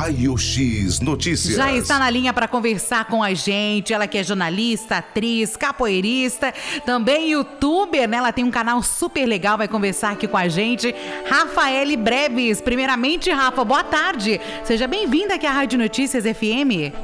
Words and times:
Raio 0.00 0.34
X 0.38 0.98
Notícias. 1.00 1.56
Já 1.56 1.74
está 1.74 1.98
na 1.98 2.08
linha 2.08 2.32
para 2.32 2.48
conversar 2.48 3.04
com 3.04 3.22
a 3.22 3.34
gente. 3.34 3.92
Ela 3.92 4.06
que 4.06 4.16
é 4.16 4.24
jornalista, 4.24 4.96
atriz, 4.96 5.58
capoeirista, 5.58 6.54
também 6.86 7.32
youtuber, 7.32 8.08
né? 8.08 8.16
Ela 8.16 8.32
tem 8.32 8.42
um 8.42 8.50
canal 8.50 8.82
super 8.82 9.26
legal, 9.26 9.58
vai 9.58 9.68
conversar 9.68 10.12
aqui 10.12 10.26
com 10.26 10.38
a 10.38 10.48
gente. 10.48 10.94
Rafaele 11.28 11.98
Breves. 11.98 12.62
Primeiramente, 12.62 13.30
Rafa, 13.30 13.62
boa 13.62 13.84
tarde. 13.84 14.40
Seja 14.64 14.86
bem-vinda 14.86 15.34
aqui 15.34 15.46
à 15.46 15.52
Rádio 15.52 15.78
Notícias 15.78 16.24
FM. 16.24 16.96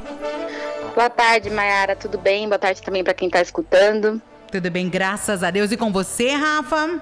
Boa 0.95 1.09
tarde, 1.11 1.51
Mayara. 1.51 1.95
Tudo 1.95 2.17
bem? 2.17 2.47
Boa 2.47 2.57
tarde 2.57 2.81
também 2.81 3.03
para 3.03 3.13
quem 3.13 3.27
está 3.27 3.43
escutando. 3.43 4.19
Tudo 4.51 4.71
bem, 4.71 4.89
graças 4.89 5.43
a 5.43 5.51
Deus. 5.51 5.71
E 5.71 5.77
com 5.77 5.91
você, 5.91 6.31
Rafa? 6.31 6.99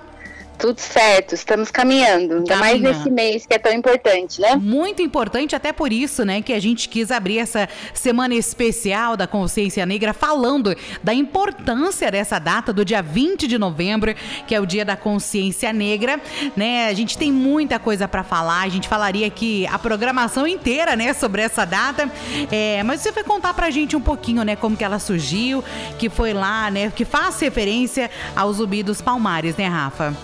Tudo 0.58 0.80
certo, 0.80 1.36
estamos 1.36 1.70
caminhando. 1.70 2.36
Ainda 2.36 2.56
mais 2.58 2.82
nesse 2.82 3.10
mês 3.10 3.46
que 3.46 3.54
é 3.54 3.60
tão 3.60 3.72
importante, 3.72 4.40
né? 4.42 4.56
Muito 4.56 5.02
importante, 5.02 5.56
até 5.56 5.74
por 5.74 5.92
isso, 5.92 6.24
né, 6.24 6.42
que 6.42 6.54
a 6.54 6.60
gente 6.60 6.88
quis 6.90 7.12
abrir 7.12 7.40
essa 7.40 7.68
semana 7.94 8.34
especial 8.34 9.18
da 9.18 9.28
consciência 9.28 9.86
negra 9.86 10.14
falando 10.14 10.76
da 11.04 11.14
importância 11.14 12.10
dessa 12.10 12.40
data 12.40 12.72
do 12.72 12.86
dia 12.86 13.02
20 13.02 13.48
de 13.48 13.58
novembro, 13.58 14.16
que 14.48 14.56
é 14.56 14.60
o 14.60 14.66
dia 14.66 14.86
da 14.86 14.96
consciência 14.96 15.72
negra, 15.74 16.20
né? 16.56 16.88
A 16.88 16.94
gente 16.94 17.18
tem 17.18 17.32
muita 17.32 17.78
coisa 17.78 18.08
para 18.08 18.24
falar, 18.24 18.62
a 18.62 18.70
gente 18.70 18.88
falaria 18.88 19.28
aqui 19.28 19.68
a 19.68 19.78
programação 19.78 20.48
inteira, 20.48 20.96
né, 20.96 21.14
sobre 21.14 21.42
essa 21.42 21.66
data. 21.66 22.10
É, 22.52 22.82
mas 22.84 23.02
você 23.02 23.12
vai 23.12 23.24
contar 23.24 23.54
pra 23.54 23.70
gente 23.70 23.96
um 23.96 24.02
pouquinho, 24.02 24.44
né, 24.44 24.56
como 24.56 24.78
que 24.78 24.84
ela 24.84 25.00
surgiu, 25.00 25.64
que 26.00 26.10
foi 26.10 26.34
lá, 26.34 26.72
né, 26.72 26.92
que 26.96 27.06
faz 27.06 27.40
referência 27.40 28.10
aos 28.36 28.58
Zumbi 28.58 28.84
dos 28.84 29.02
Palmares, 29.02 29.56
né, 29.58 29.68
Rafa? 29.68 30.16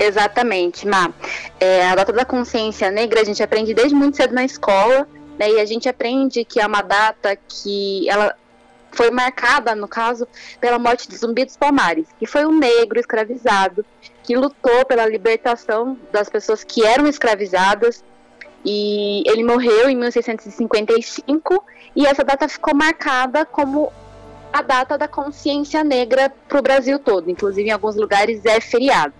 Exatamente, 0.00 0.88
Má. 0.88 1.12
É, 1.60 1.86
a 1.86 1.94
data 1.94 2.10
da 2.10 2.24
consciência 2.24 2.90
negra 2.90 3.20
a 3.20 3.24
gente 3.24 3.42
aprende 3.42 3.74
desde 3.74 3.94
muito 3.94 4.16
cedo 4.16 4.34
na 4.34 4.42
escola, 4.42 5.06
né? 5.38 5.50
E 5.50 5.60
a 5.60 5.66
gente 5.66 5.90
aprende 5.90 6.42
que 6.42 6.58
é 6.58 6.66
uma 6.66 6.80
data 6.80 7.36
que 7.36 8.08
ela 8.08 8.34
foi 8.90 9.10
marcada, 9.10 9.74
no 9.74 9.86
caso, 9.86 10.26
pela 10.58 10.78
morte 10.78 11.06
de 11.06 11.16
Zumbi 11.16 11.44
dos 11.44 11.56
Palmares, 11.56 12.06
que 12.18 12.26
foi 12.26 12.46
um 12.46 12.58
negro 12.58 12.98
escravizado 12.98 13.84
que 14.22 14.34
lutou 14.34 14.86
pela 14.86 15.06
libertação 15.06 15.98
das 16.10 16.30
pessoas 16.30 16.64
que 16.64 16.84
eram 16.84 17.06
escravizadas. 17.06 18.02
E 18.64 19.22
ele 19.26 19.44
morreu 19.44 19.88
em 19.88 19.96
1655 19.96 21.64
e 21.94 22.06
essa 22.06 22.24
data 22.24 22.48
ficou 22.48 22.74
marcada 22.74 23.44
como 23.44 23.92
a 24.52 24.62
data 24.62 24.98
da 24.98 25.08
consciência 25.08 25.84
negra 25.84 26.32
para 26.48 26.58
o 26.58 26.62
Brasil 26.62 26.98
todo. 26.98 27.30
Inclusive, 27.30 27.68
em 27.68 27.72
alguns 27.72 27.96
lugares 27.96 28.44
é 28.44 28.60
feriado. 28.60 29.19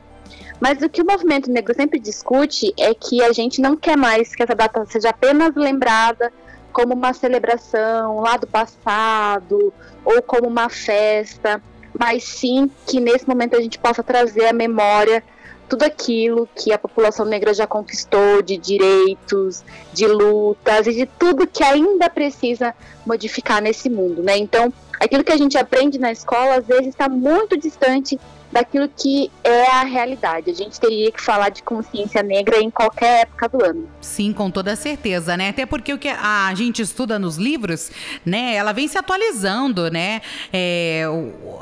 Mas 0.61 0.83
o 0.83 0.89
que 0.89 1.01
o 1.01 1.07
movimento 1.07 1.51
negro 1.51 1.75
sempre 1.75 1.99
discute 1.99 2.73
é 2.79 2.93
que 2.93 3.23
a 3.23 3.33
gente 3.33 3.61
não 3.61 3.77
quer 3.77 3.97
mais 3.97 4.35
que 4.35 4.43
essa 4.43 4.55
data 4.55 4.85
seja 4.87 5.09
apenas 5.09 5.55
lembrada 5.57 6.31
como 6.73 6.95
uma 6.95 7.13
celebração 7.13 8.21
lá 8.21 8.37
do 8.37 8.47
passado 8.47 9.73
ou 10.05 10.23
como 10.23 10.47
uma 10.47 10.69
festa, 10.69 11.63
mas 11.99 12.25
sim 12.25 12.71
que 12.87 13.01
nesse 13.01 13.27
momento 13.27 13.57
a 13.57 13.61
gente 13.61 13.79
possa 13.79 14.03
trazer 14.03 14.47
à 14.47 14.53
memória 14.53 15.25
tudo 15.69 15.85
aquilo 15.85 16.49
que 16.55 16.73
a 16.73 16.79
população 16.79 17.25
negra 17.25 17.55
já 17.55 17.67
conquistou 17.67 18.43
de 18.43 18.57
direitos, 18.57 19.65
de 19.93 20.07
lutas 20.07 20.87
e 20.89 20.93
de 20.93 21.07
tudo 21.07 21.47
que 21.47 21.63
ainda 21.63 22.11
precisa 22.11 22.75
modificar 23.07 23.63
nesse 23.63 23.89
mundo, 23.89 24.21
né? 24.21 24.37
Então, 24.37 24.73
aquilo 25.01 25.25
que 25.25 25.33
a 25.33 25.37
gente 25.37 25.57
aprende 25.57 25.99
na 25.99 26.13
escola 26.13 26.57
às 26.57 26.67
vezes 26.67 26.89
está 26.89 27.09
muito 27.09 27.57
distante 27.57 28.21
daquilo 28.53 28.89
que 28.89 29.31
é 29.45 29.71
a 29.71 29.85
realidade. 29.85 30.51
A 30.51 30.55
gente 30.55 30.79
teria 30.79 31.11
que 31.13 31.21
falar 31.23 31.51
de 31.51 31.63
consciência 31.63 32.23
negra 32.23 32.59
em 32.59 32.69
qualquer 32.69 33.23
época 33.23 33.49
do 33.49 33.65
ano. 33.65 33.89
Sim, 34.01 34.33
com 34.33 34.51
toda 34.51 34.75
certeza, 34.75 35.37
né? 35.37 35.51
Até 35.51 35.65
porque 35.65 35.93
o 35.93 35.99
que 35.99 36.09
a 36.09 36.53
gente 36.55 36.83
estuda 36.83 37.19
nos 37.19 37.37
livros, 37.37 37.91
né? 38.27 38.55
Ela 38.55 38.73
vem 38.73 38.89
se 38.89 38.99
atualizando, 38.99 39.91
né? 39.91 40.21
É, 40.53 41.05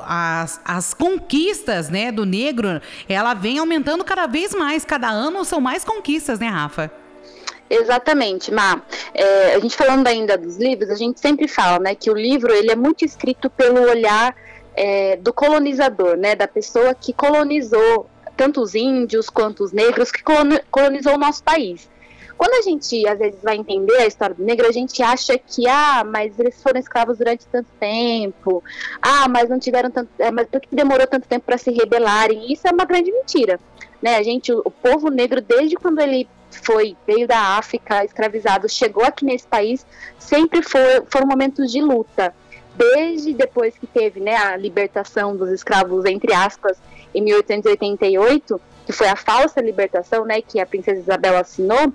as, 0.06 0.60
as 0.64 0.94
conquistas, 0.94 1.90
né, 1.90 2.10
do 2.10 2.24
negro, 2.24 2.80
ela 3.08 3.34
vem 3.34 3.58
aumentando 3.58 4.02
cada 4.02 4.26
vez 4.26 4.54
mais. 4.54 4.84
Cada 4.84 5.08
ano 5.08 5.44
são 5.44 5.60
mais 5.60 5.84
conquistas, 5.84 6.38
né, 6.38 6.48
Rafa? 6.48 6.90
Exatamente, 7.70 8.52
Má. 8.52 8.82
É, 9.12 9.54
a 9.54 9.58
gente 9.58 9.76
falando 9.76 10.06
ainda 10.06 10.38
dos 10.38 10.56
livros, 10.56 10.90
a 10.90 10.94
gente 10.94 11.20
sempre 11.20 11.46
fala, 11.46 11.78
né, 11.78 11.94
que 11.94 12.10
o 12.10 12.14
livro 12.14 12.52
ele 12.52 12.70
é 12.70 12.76
muito 12.76 13.04
escrito 13.04 13.50
pelo 13.50 13.82
olhar 13.82 14.34
é, 14.74 15.16
do 15.16 15.32
colonizador, 15.32 16.16
né, 16.16 16.34
da 16.34 16.48
pessoa 16.48 16.94
que 16.94 17.12
colonizou 17.12 18.08
tanto 18.36 18.62
os 18.62 18.74
índios 18.74 19.28
quanto 19.28 19.64
os 19.64 19.72
negros, 19.72 20.12
que 20.12 20.22
colonizou 20.70 21.14
o 21.14 21.18
nosso 21.18 21.42
país. 21.42 21.88
Quando 22.38 22.54
a 22.54 22.62
gente 22.62 23.04
às 23.08 23.18
vezes 23.18 23.42
vai 23.42 23.56
entender 23.56 23.96
a 23.96 24.06
história 24.06 24.32
do 24.32 24.44
negro, 24.44 24.68
a 24.68 24.70
gente 24.70 25.02
acha 25.02 25.36
que 25.36 25.66
ah, 25.68 26.04
mas 26.04 26.38
eles 26.38 26.62
foram 26.62 26.78
escravos 26.78 27.18
durante 27.18 27.44
tanto 27.48 27.68
tempo, 27.80 28.62
ah, 29.02 29.28
mas 29.28 29.48
não 29.48 29.58
tiveram 29.58 29.90
tanto, 29.90 30.08
é, 30.20 30.30
mas 30.30 30.46
por 30.46 30.60
que 30.60 30.68
demorou 30.70 31.04
tanto 31.08 31.26
tempo 31.26 31.44
para 31.44 31.58
se 31.58 31.72
rebelarem? 31.72 32.52
Isso 32.52 32.68
é 32.68 32.70
uma 32.70 32.84
grande 32.84 33.10
mentira, 33.10 33.58
né? 34.02 34.16
A 34.16 34.22
gente, 34.22 34.52
o, 34.52 34.70
povo 34.70 35.10
negro 35.10 35.40
desde 35.40 35.76
quando 35.76 36.00
ele 36.00 36.28
foi 36.50 36.96
veio 37.06 37.26
da 37.26 37.58
África 37.58 38.04
escravizado, 38.04 38.68
chegou 38.68 39.04
aqui 39.04 39.24
nesse 39.24 39.46
país, 39.46 39.86
sempre 40.18 40.62
foi, 40.62 41.02
foram 41.08 41.26
momentos 41.26 41.70
de 41.70 41.80
luta 41.80 42.34
desde 42.74 43.34
depois 43.34 43.76
que 43.76 43.86
teve 43.86 44.20
né, 44.20 44.36
a 44.36 44.56
libertação 44.56 45.36
dos 45.36 45.50
escravos, 45.50 46.04
entre 46.04 46.32
aspas, 46.32 46.78
em 47.12 47.22
1888, 47.22 48.60
que 48.86 48.92
foi 48.92 49.08
a 49.08 49.16
falsa 49.16 49.60
libertação, 49.60 50.24
né, 50.24 50.40
que 50.40 50.60
a 50.60 50.66
princesa 50.66 51.00
Isabel 51.00 51.36
assinou, 51.36 51.92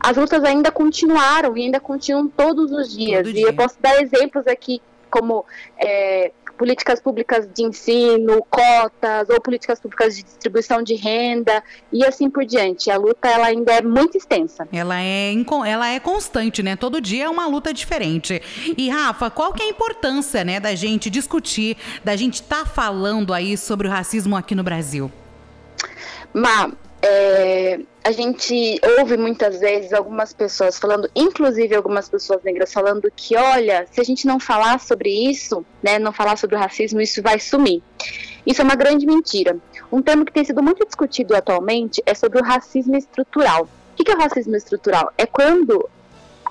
as 0.00 0.16
lutas 0.16 0.42
ainda 0.44 0.70
continuaram 0.70 1.56
e 1.56 1.62
ainda 1.62 1.80
continuam 1.80 2.28
todos 2.28 2.72
os 2.72 2.92
dias. 2.94 3.22
Todo 3.22 3.30
e 3.30 3.32
dia. 3.34 3.46
eu 3.46 3.54
posso 3.54 3.76
dar 3.80 4.02
exemplos 4.02 4.46
aqui, 4.46 4.82
como 5.08 5.46
é, 5.78 6.32
políticas 6.56 7.00
públicas 7.00 7.48
de 7.52 7.62
ensino, 7.62 8.44
cotas 8.48 9.28
ou 9.28 9.40
políticas 9.40 9.80
públicas 9.80 10.16
de 10.16 10.22
distribuição 10.22 10.82
de 10.82 10.94
renda 10.94 11.62
e 11.92 12.04
assim 12.04 12.30
por 12.30 12.44
diante. 12.44 12.90
A 12.90 12.96
luta 12.96 13.28
ela 13.28 13.46
ainda 13.46 13.72
é 13.72 13.82
muito 13.82 14.16
extensa. 14.16 14.66
Ela 14.72 15.00
é, 15.00 15.34
ela 15.66 15.88
é 15.88 16.00
constante, 16.00 16.62
né? 16.62 16.76
Todo 16.76 17.00
dia 17.00 17.24
é 17.24 17.28
uma 17.28 17.46
luta 17.46 17.72
diferente. 17.72 18.40
E 18.76 18.88
Rafa, 18.88 19.30
qual 19.30 19.52
que 19.52 19.62
é 19.62 19.66
a 19.66 19.68
importância, 19.68 20.44
né, 20.44 20.60
da 20.60 20.74
gente 20.74 21.10
discutir, 21.10 21.76
da 22.02 22.16
gente 22.16 22.34
estar 22.34 22.64
tá 22.64 22.66
falando 22.66 23.32
aí 23.32 23.56
sobre 23.56 23.88
o 23.88 23.90
racismo 23.90 24.36
aqui 24.36 24.54
no 24.54 24.62
Brasil? 24.62 25.10
Ma, 26.32 26.72
é, 27.06 27.80
a 28.02 28.10
gente 28.12 28.80
ouve 28.98 29.18
muitas 29.18 29.60
vezes 29.60 29.92
algumas 29.92 30.32
pessoas 30.32 30.78
falando, 30.78 31.06
inclusive 31.14 31.74
algumas 31.74 32.08
pessoas 32.08 32.42
negras 32.42 32.72
falando 32.72 33.12
que, 33.14 33.36
olha, 33.36 33.86
se 33.90 34.00
a 34.00 34.04
gente 34.04 34.26
não 34.26 34.40
falar 34.40 34.80
sobre 34.80 35.10
isso, 35.10 35.66
né, 35.82 35.98
não 35.98 36.12
falar 36.12 36.38
sobre 36.38 36.56
o 36.56 36.58
racismo, 36.58 37.02
isso 37.02 37.20
vai 37.20 37.38
sumir. 37.38 37.82
Isso 38.46 38.62
é 38.62 38.64
uma 38.64 38.74
grande 38.74 39.04
mentira. 39.06 39.58
Um 39.92 40.00
termo 40.00 40.24
que 40.24 40.32
tem 40.32 40.44
sido 40.44 40.62
muito 40.62 40.86
discutido 40.86 41.36
atualmente 41.36 42.02
é 42.06 42.14
sobre 42.14 42.40
o 42.40 42.42
racismo 42.42 42.96
estrutural. 42.96 43.68
O 43.92 44.02
que 44.02 44.10
é 44.10 44.14
o 44.14 44.18
racismo 44.18 44.56
estrutural? 44.56 45.12
É 45.18 45.26
quando 45.26 45.88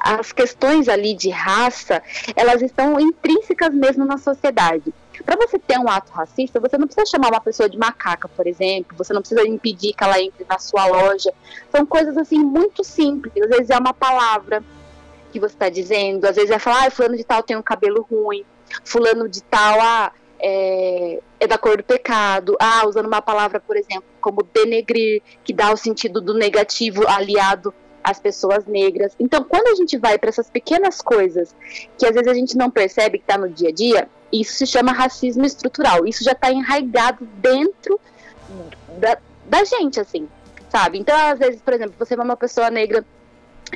as 0.03 0.33
questões 0.33 0.89
ali 0.89 1.15
de 1.15 1.29
raça, 1.29 2.03
elas 2.35 2.61
estão 2.61 2.99
intrínsecas 2.99 3.73
mesmo 3.73 4.03
na 4.03 4.17
sociedade. 4.17 4.93
Para 5.25 5.37
você 5.37 5.57
ter 5.57 5.79
um 5.79 5.87
ato 5.87 6.11
racista, 6.11 6.59
você 6.59 6.77
não 6.77 6.87
precisa 6.87 7.05
chamar 7.09 7.29
uma 7.29 7.39
pessoa 7.39 7.69
de 7.69 7.77
macaca, 7.77 8.27
por 8.27 8.45
exemplo, 8.45 8.97
você 8.97 9.13
não 9.13 9.21
precisa 9.21 9.47
impedir 9.47 9.93
que 9.93 10.03
ela 10.03 10.19
entre 10.19 10.45
na 10.49 10.59
sua 10.59 10.85
loja. 10.87 11.31
São 11.71 11.85
coisas 11.85 12.17
assim 12.17 12.39
muito 12.39 12.83
simples. 12.83 13.33
Às 13.41 13.49
vezes 13.49 13.69
é 13.69 13.77
uma 13.77 13.93
palavra 13.93 14.61
que 15.31 15.39
você 15.39 15.55
está 15.55 15.69
dizendo, 15.69 16.25
às 16.25 16.35
vezes 16.35 16.51
é 16.51 16.59
falar, 16.59 16.87
ah, 16.87 16.91
fulano 16.91 17.15
de 17.15 17.23
tal 17.23 17.41
tem 17.41 17.55
um 17.55 17.61
cabelo 17.61 18.05
ruim, 18.11 18.43
fulano 18.83 19.29
de 19.29 19.41
tal, 19.41 19.79
ah, 19.79 20.11
é, 20.39 21.21
é, 21.39 21.47
da 21.47 21.57
cor 21.57 21.77
do 21.77 21.83
pecado. 21.83 22.57
Ah, 22.59 22.85
usando 22.85 23.07
uma 23.07 23.21
palavra, 23.21 23.61
por 23.61 23.77
exemplo, 23.77 24.03
como 24.19 24.43
denegrir, 24.43 25.21
que 25.43 25.53
dá 25.53 25.71
o 25.71 25.77
sentido 25.77 26.19
do 26.19 26.33
negativo 26.33 27.07
aliado 27.07 27.73
às 28.03 28.19
pessoas 28.19 28.65
negras. 28.65 29.13
Então, 29.19 29.43
quando 29.43 29.67
a 29.67 29.75
gente 29.75 29.97
vai 29.97 30.17
para 30.17 30.29
essas 30.29 30.49
pequenas 30.49 31.01
coisas 31.01 31.55
que 31.97 32.05
às 32.05 32.13
vezes 32.13 32.27
a 32.27 32.33
gente 32.33 32.57
não 32.57 32.69
percebe 32.69 33.17
que 33.17 33.23
está 33.23 33.37
no 33.37 33.49
dia 33.49 33.69
a 33.69 33.71
dia, 33.71 34.07
isso 34.31 34.53
se 34.53 34.65
chama 34.65 34.91
racismo 34.91 35.45
estrutural. 35.45 36.05
Isso 36.05 36.23
já 36.23 36.31
está 36.31 36.51
enraizado 36.51 37.25
dentro 37.35 37.99
da, 38.97 39.17
da 39.45 39.63
gente, 39.63 39.99
assim, 39.99 40.27
sabe? 40.69 40.99
Então, 40.99 41.15
às 41.15 41.39
vezes, 41.39 41.61
por 41.61 41.73
exemplo, 41.73 41.93
você 41.97 42.15
vê 42.15 42.21
uma 42.21 42.35
pessoa 42.35 42.69
negra 42.69 43.05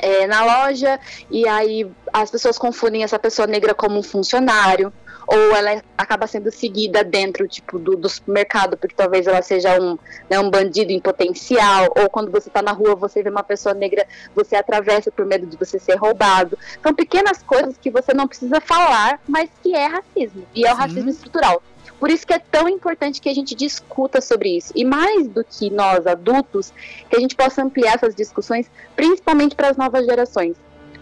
é, 0.01 0.27
na 0.27 0.44
loja 0.44 1.00
e 1.29 1.47
aí 1.47 1.89
as 2.12 2.29
pessoas 2.29 2.57
confundem 2.57 3.03
essa 3.03 3.18
pessoa 3.18 3.47
negra 3.47 3.74
como 3.74 4.00
um 4.00 4.03
funcionário 4.03 4.91
ou 5.27 5.56
ela 5.56 5.83
acaba 5.97 6.25
sendo 6.25 6.50
seguida 6.50 7.03
dentro 7.03 7.47
tipo 7.47 7.77
do, 7.77 7.97
do 7.97 8.07
supermercado 8.07 8.77
porque 8.77 8.95
talvez 8.95 9.27
ela 9.27 9.41
seja 9.41 9.79
um, 9.79 9.97
né, 10.29 10.39
um 10.39 10.50
bandido 10.50 10.91
em 10.91 11.00
potencial. 11.00 11.94
Ou 12.00 12.09
quando 12.09 12.31
você 12.31 12.47
está 12.47 12.62
na 12.62 12.71
rua 12.71 12.95
você 12.95 13.21
vê 13.21 13.29
uma 13.29 13.44
pessoa 13.44 13.75
negra 13.75 14.07
você 14.33 14.56
atravessa 14.56 15.12
por 15.12 15.25
medo 15.25 15.45
de 15.45 15.57
você 15.57 15.77
ser 15.77 15.95
roubado. 15.95 16.57
São 16.81 16.94
pequenas 16.94 17.44
coisas 17.44 17.77
que 17.77 17.91
você 17.91 18.13
não 18.13 18.27
precisa 18.27 18.62
falar 18.62 19.19
mas 19.27 19.50
que 19.62 19.75
é 19.75 19.85
racismo. 19.85 20.45
E 20.56 20.65
é 20.65 20.74
o 20.74 20.75
racismo 20.75 21.09
estrutural. 21.09 21.62
Por 22.00 22.12
isso 22.12 22.27
que 22.27 22.33
é 22.33 22.39
tão 22.39 22.69
importante 22.69 23.19
que 23.19 23.27
a 23.29 23.33
gente 23.33 23.56
discuta 23.56 24.21
sobre 24.21 24.56
isso. 24.56 24.71
E 24.75 24.85
mais 24.85 25.27
do 25.27 25.44
que 25.44 25.69
nós, 25.69 26.06
adultos, 26.06 26.71
que 27.09 27.18
a 27.18 27.19
gente 27.19 27.35
possa 27.35 27.63
ampliar 27.63 27.95
essas 27.95 28.13
discussões, 28.13 28.69
principalmente 28.95 29.56
para 29.56 29.69
as 29.69 29.77
novas 29.77 30.06
gerações 30.06 30.56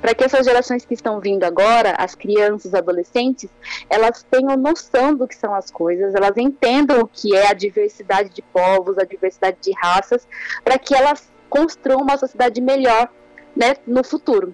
para 0.05 0.13
que 0.13 0.23
essas 0.23 0.45
gerações 0.45 0.85
que 0.85 0.93
estão 0.93 1.19
vindo 1.19 1.43
agora, 1.45 1.95
as 1.97 2.13
crianças, 2.13 2.65
os 2.65 2.73
adolescentes, 2.75 3.49
elas 3.89 4.23
tenham 4.29 4.55
noção 4.55 5.15
do 5.15 5.27
que 5.27 5.35
são 5.35 5.55
as 5.55 5.71
coisas, 5.71 6.13
elas 6.13 6.37
entendam 6.37 6.99
o 6.99 7.07
que 7.07 7.35
é 7.35 7.47
a 7.47 7.53
diversidade 7.53 8.29
de 8.29 8.43
povos, 8.43 8.99
a 8.99 9.03
diversidade 9.03 9.57
de 9.59 9.71
raças, 9.81 10.27
para 10.63 10.77
que 10.77 10.93
elas 10.93 11.27
construam 11.49 12.03
uma 12.03 12.19
sociedade 12.19 12.61
melhor 12.61 13.09
né, 13.55 13.77
no 13.87 14.03
futuro. 14.03 14.53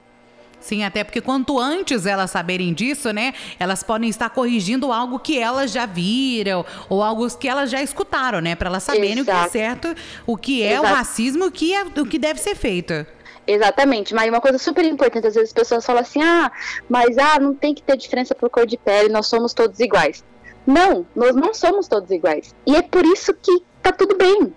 Sim, 0.61 0.85
até 0.85 1.03
porque 1.03 1.19
quanto 1.19 1.59
antes 1.59 2.05
elas 2.05 2.31
saberem 2.31 2.73
disso, 2.73 3.11
né, 3.11 3.33
elas 3.59 3.83
podem 3.83 4.09
estar 4.09 4.29
corrigindo 4.29 4.89
algo 4.89 5.19
que 5.19 5.37
elas 5.37 5.69
já 5.69 5.85
viram 5.85 6.65
ou 6.87 7.03
algo 7.03 7.27
que 7.37 7.49
elas 7.49 7.69
já 7.69 7.81
escutaram, 7.81 8.39
né, 8.39 8.55
para 8.55 8.69
elas 8.69 8.83
saberem 8.83 9.19
Exato. 9.19 9.31
o 9.37 9.41
que 9.41 9.47
é 9.47 9.49
certo, 9.49 9.95
o 10.25 10.37
que 10.37 10.63
é 10.63 10.73
Exato. 10.75 10.87
o 10.87 10.95
racismo, 10.95 11.45
o 11.47 11.51
que 11.51 11.73
é 11.73 11.83
o 11.83 12.05
que 12.05 12.17
deve 12.17 12.39
ser 12.39 12.55
feito. 12.55 13.05
Exatamente, 13.51 14.13
mas 14.13 14.29
uma 14.29 14.39
coisa 14.39 14.57
super 14.57 14.85
importante, 14.85 15.27
às 15.27 15.35
vezes 15.35 15.49
as 15.49 15.53
pessoas 15.53 15.85
falam 15.85 16.01
assim, 16.01 16.21
ah, 16.21 16.49
mas 16.87 17.17
ah, 17.17 17.37
não 17.37 17.53
tem 17.53 17.73
que 17.73 17.81
ter 17.81 17.97
diferença 17.97 18.33
por 18.33 18.49
cor 18.49 18.65
de 18.65 18.77
pele, 18.77 19.09
nós 19.09 19.27
somos 19.27 19.53
todos 19.53 19.77
iguais. 19.81 20.23
Não, 20.65 21.05
nós 21.13 21.35
não 21.35 21.53
somos 21.53 21.85
todos 21.87 22.09
iguais. 22.11 22.55
E 22.65 22.75
é 22.77 22.81
por 22.81 23.05
isso 23.05 23.33
que 23.33 23.61
tá 23.83 23.91
tudo 23.91 24.15
bem. 24.15 24.53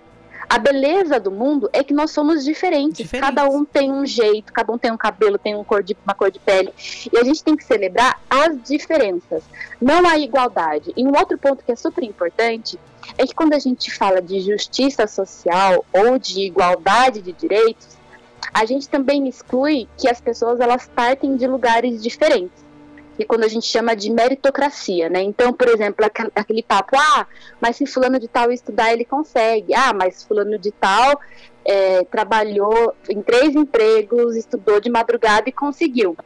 A 0.49 0.58
beleza 0.58 1.19
do 1.19 1.31
mundo 1.31 1.69
é 1.73 1.82
que 1.82 1.93
nós 1.93 2.12
somos 2.12 2.44
diferentes. 2.44 2.99
diferentes. 2.99 3.29
Cada 3.29 3.50
um 3.50 3.64
tem 3.64 3.91
um 3.91 4.06
jeito, 4.06 4.52
cada 4.52 4.73
um 4.73 4.79
tem 4.79 4.93
um 4.93 4.97
cabelo, 4.97 5.38
tem 5.38 5.56
um 5.56 5.64
cor 5.64 5.82
de, 5.82 5.97
uma 6.05 6.14
cor 6.14 6.31
de 6.31 6.38
pele. 6.38 6.73
E 7.12 7.19
a 7.19 7.25
gente 7.25 7.43
tem 7.43 7.56
que 7.56 7.64
celebrar 7.64 8.20
as 8.31 8.62
diferenças, 8.62 9.43
não 9.81 10.06
a 10.06 10.19
igualdade. 10.19 10.93
E 10.97 11.05
um 11.05 11.17
outro 11.19 11.37
ponto 11.37 11.64
que 11.64 11.73
é 11.73 11.76
super 11.76 12.05
importante 12.05 12.79
é 13.19 13.26
que 13.26 13.35
quando 13.35 13.55
a 13.55 13.58
gente 13.58 13.90
fala 13.90 14.20
de 14.23 14.38
justiça 14.40 15.06
social 15.06 15.85
ou 15.93 16.19
de 16.19 16.43
igualdade 16.43 17.20
de 17.20 17.32
direitos, 17.32 17.94
a 18.52 18.64
gente 18.64 18.88
também 18.88 19.29
exclui 19.29 19.88
que 19.96 20.08
as 20.08 20.20
pessoas 20.20 20.61
elas 20.61 20.91
partem 20.94 21.37
de 21.37 21.46
lugares 21.46 22.02
diferentes 22.02 22.64
e 23.19 23.25
quando 23.25 23.44
a 23.44 23.49
gente 23.49 23.67
chama 23.67 23.94
de 23.94 24.11
meritocracia, 24.11 25.08
né? 25.08 25.23
Então, 25.23 25.52
por 25.52 25.69
exemplo, 25.69 26.05
aquele 26.35 26.62
papo, 26.62 26.96
ah, 26.96 27.26
mas 27.61 27.76
se 27.76 27.87
fulano 27.87 28.19
de 28.19 28.26
tal 28.26 28.50
estudar, 28.50 28.93
ele 28.93 29.05
consegue. 29.05 29.73
Ah, 29.73 29.93
mas 29.93 30.25
fulano 30.25 30.58
de 30.58 30.73
tal 30.73 31.20
é, 31.64 32.05
trabalhou 32.05 32.94
em 33.08 33.23
três 33.23 33.55
empregos, 33.55 34.37
estudou 34.37 34.81
de 34.81 34.90
madrugada 34.90 35.49
e 35.49 35.52
conseguiu. 35.52 36.17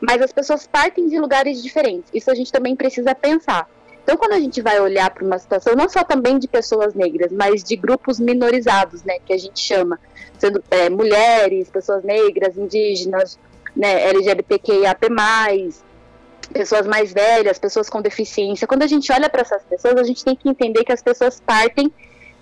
Mas 0.00 0.22
as 0.22 0.32
pessoas 0.32 0.66
partem 0.66 1.08
de 1.08 1.18
lugares 1.18 1.62
diferentes. 1.62 2.10
Isso 2.12 2.30
a 2.30 2.34
gente 2.34 2.52
também 2.52 2.76
precisa 2.76 3.14
pensar. 3.14 3.68
Então, 4.08 4.16
quando 4.16 4.32
a 4.32 4.40
gente 4.40 4.62
vai 4.62 4.80
olhar 4.80 5.10
para 5.10 5.22
uma 5.22 5.38
situação, 5.38 5.74
não 5.76 5.86
só 5.86 6.02
também 6.02 6.38
de 6.38 6.48
pessoas 6.48 6.94
negras, 6.94 7.30
mas 7.30 7.62
de 7.62 7.76
grupos 7.76 8.18
minorizados, 8.18 9.04
né, 9.04 9.18
que 9.22 9.34
a 9.34 9.36
gente 9.36 9.60
chama, 9.60 10.00
sendo 10.38 10.64
é, 10.70 10.88
mulheres, 10.88 11.68
pessoas 11.68 12.02
negras, 12.02 12.56
indígenas, 12.56 13.38
né, 13.76 14.08
LGBTQIAP+, 14.08 15.08
pessoas 16.54 16.86
mais 16.86 17.12
velhas, 17.12 17.58
pessoas 17.58 17.90
com 17.90 18.00
deficiência. 18.00 18.66
Quando 18.66 18.82
a 18.82 18.86
gente 18.86 19.12
olha 19.12 19.28
para 19.28 19.42
essas 19.42 19.62
pessoas, 19.64 19.96
a 19.96 20.04
gente 20.04 20.24
tem 20.24 20.34
que 20.34 20.48
entender 20.48 20.84
que 20.84 20.92
as 20.92 21.02
pessoas 21.02 21.38
partem 21.44 21.92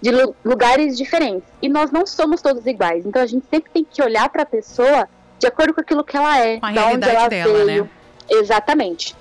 de 0.01 0.13
lugares 0.45 0.97
diferentes. 0.97 1.49
E 1.61 1.69
nós 1.69 1.91
não 1.91 2.07
somos 2.07 2.41
todos 2.41 2.65
iguais. 2.65 3.05
Então 3.05 3.21
a 3.21 3.27
gente 3.27 3.45
sempre 3.51 3.73
tem 3.73 3.83
que 3.83 4.01
olhar 4.01 4.29
para 4.29 4.43
a 4.43 4.47
pessoa 4.47 5.09
de 5.37 5.49
acordo 5.49 5.75
com 5.75 5.81
aquilo 5.81 6.05
que 6.05 6.17
ela 6.17 6.39
é, 6.39 6.61
com 6.61 6.67
a 6.67 6.71
realidade 6.71 6.97
onde 6.97 7.17
ela 7.17 7.29
dela, 7.29 7.65
veio. 7.65 7.83
Né? 7.83 7.91
Exatamente 8.31 9.17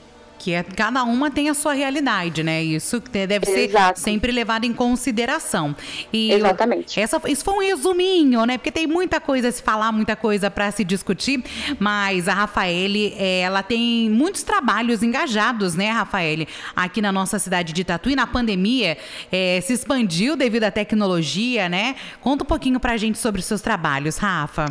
que 0.45 0.53
é 0.53 0.61
cada 0.61 1.03
uma 1.03 1.31
tem 1.31 1.49
a 1.49 1.55
sua 1.55 1.73
realidade, 1.73 2.43
né? 2.43 2.61
Isso 2.61 2.99
deve 2.99 3.47
ser 3.47 3.67
Exato. 3.67 3.99
sempre 3.99 4.31
levado 4.31 4.63
em 4.63 4.73
consideração. 4.73 5.75
E 6.13 6.33
Exatamente. 6.33 6.99
Essa, 6.99 7.19
isso 7.25 7.43
foi 7.43 7.55
um 7.55 7.67
resuminho, 7.67 8.45
né? 8.45 8.55
Porque 8.59 8.71
tem 8.71 8.85
muita 8.85 9.19
coisa 9.19 9.47
a 9.47 9.51
se 9.51 9.63
falar, 9.63 9.91
muita 9.91 10.15
coisa 10.15 10.51
para 10.51 10.69
se 10.69 10.83
discutir, 10.83 11.43
mas 11.79 12.27
a 12.27 12.35
Rafaele, 12.35 13.15
é, 13.17 13.39
ela 13.39 13.63
tem 13.63 14.07
muitos 14.07 14.43
trabalhos 14.43 15.01
engajados, 15.01 15.73
né, 15.73 15.89
Rafaele? 15.89 16.47
Aqui 16.75 17.01
na 17.01 17.11
nossa 17.11 17.39
cidade 17.39 17.73
de 17.73 17.83
Tatuí, 17.83 18.15
na 18.15 18.27
pandemia, 18.27 18.99
é, 19.31 19.59
se 19.61 19.73
expandiu 19.73 20.35
devido 20.35 20.65
à 20.65 20.69
tecnologia, 20.69 21.67
né? 21.67 21.95
Conta 22.21 22.43
um 22.43 22.47
pouquinho 22.47 22.79
pra 22.79 22.97
gente 22.97 23.17
sobre 23.17 23.39
os 23.39 23.45
seus 23.47 23.61
trabalhos, 23.61 24.17
Rafa. 24.17 24.67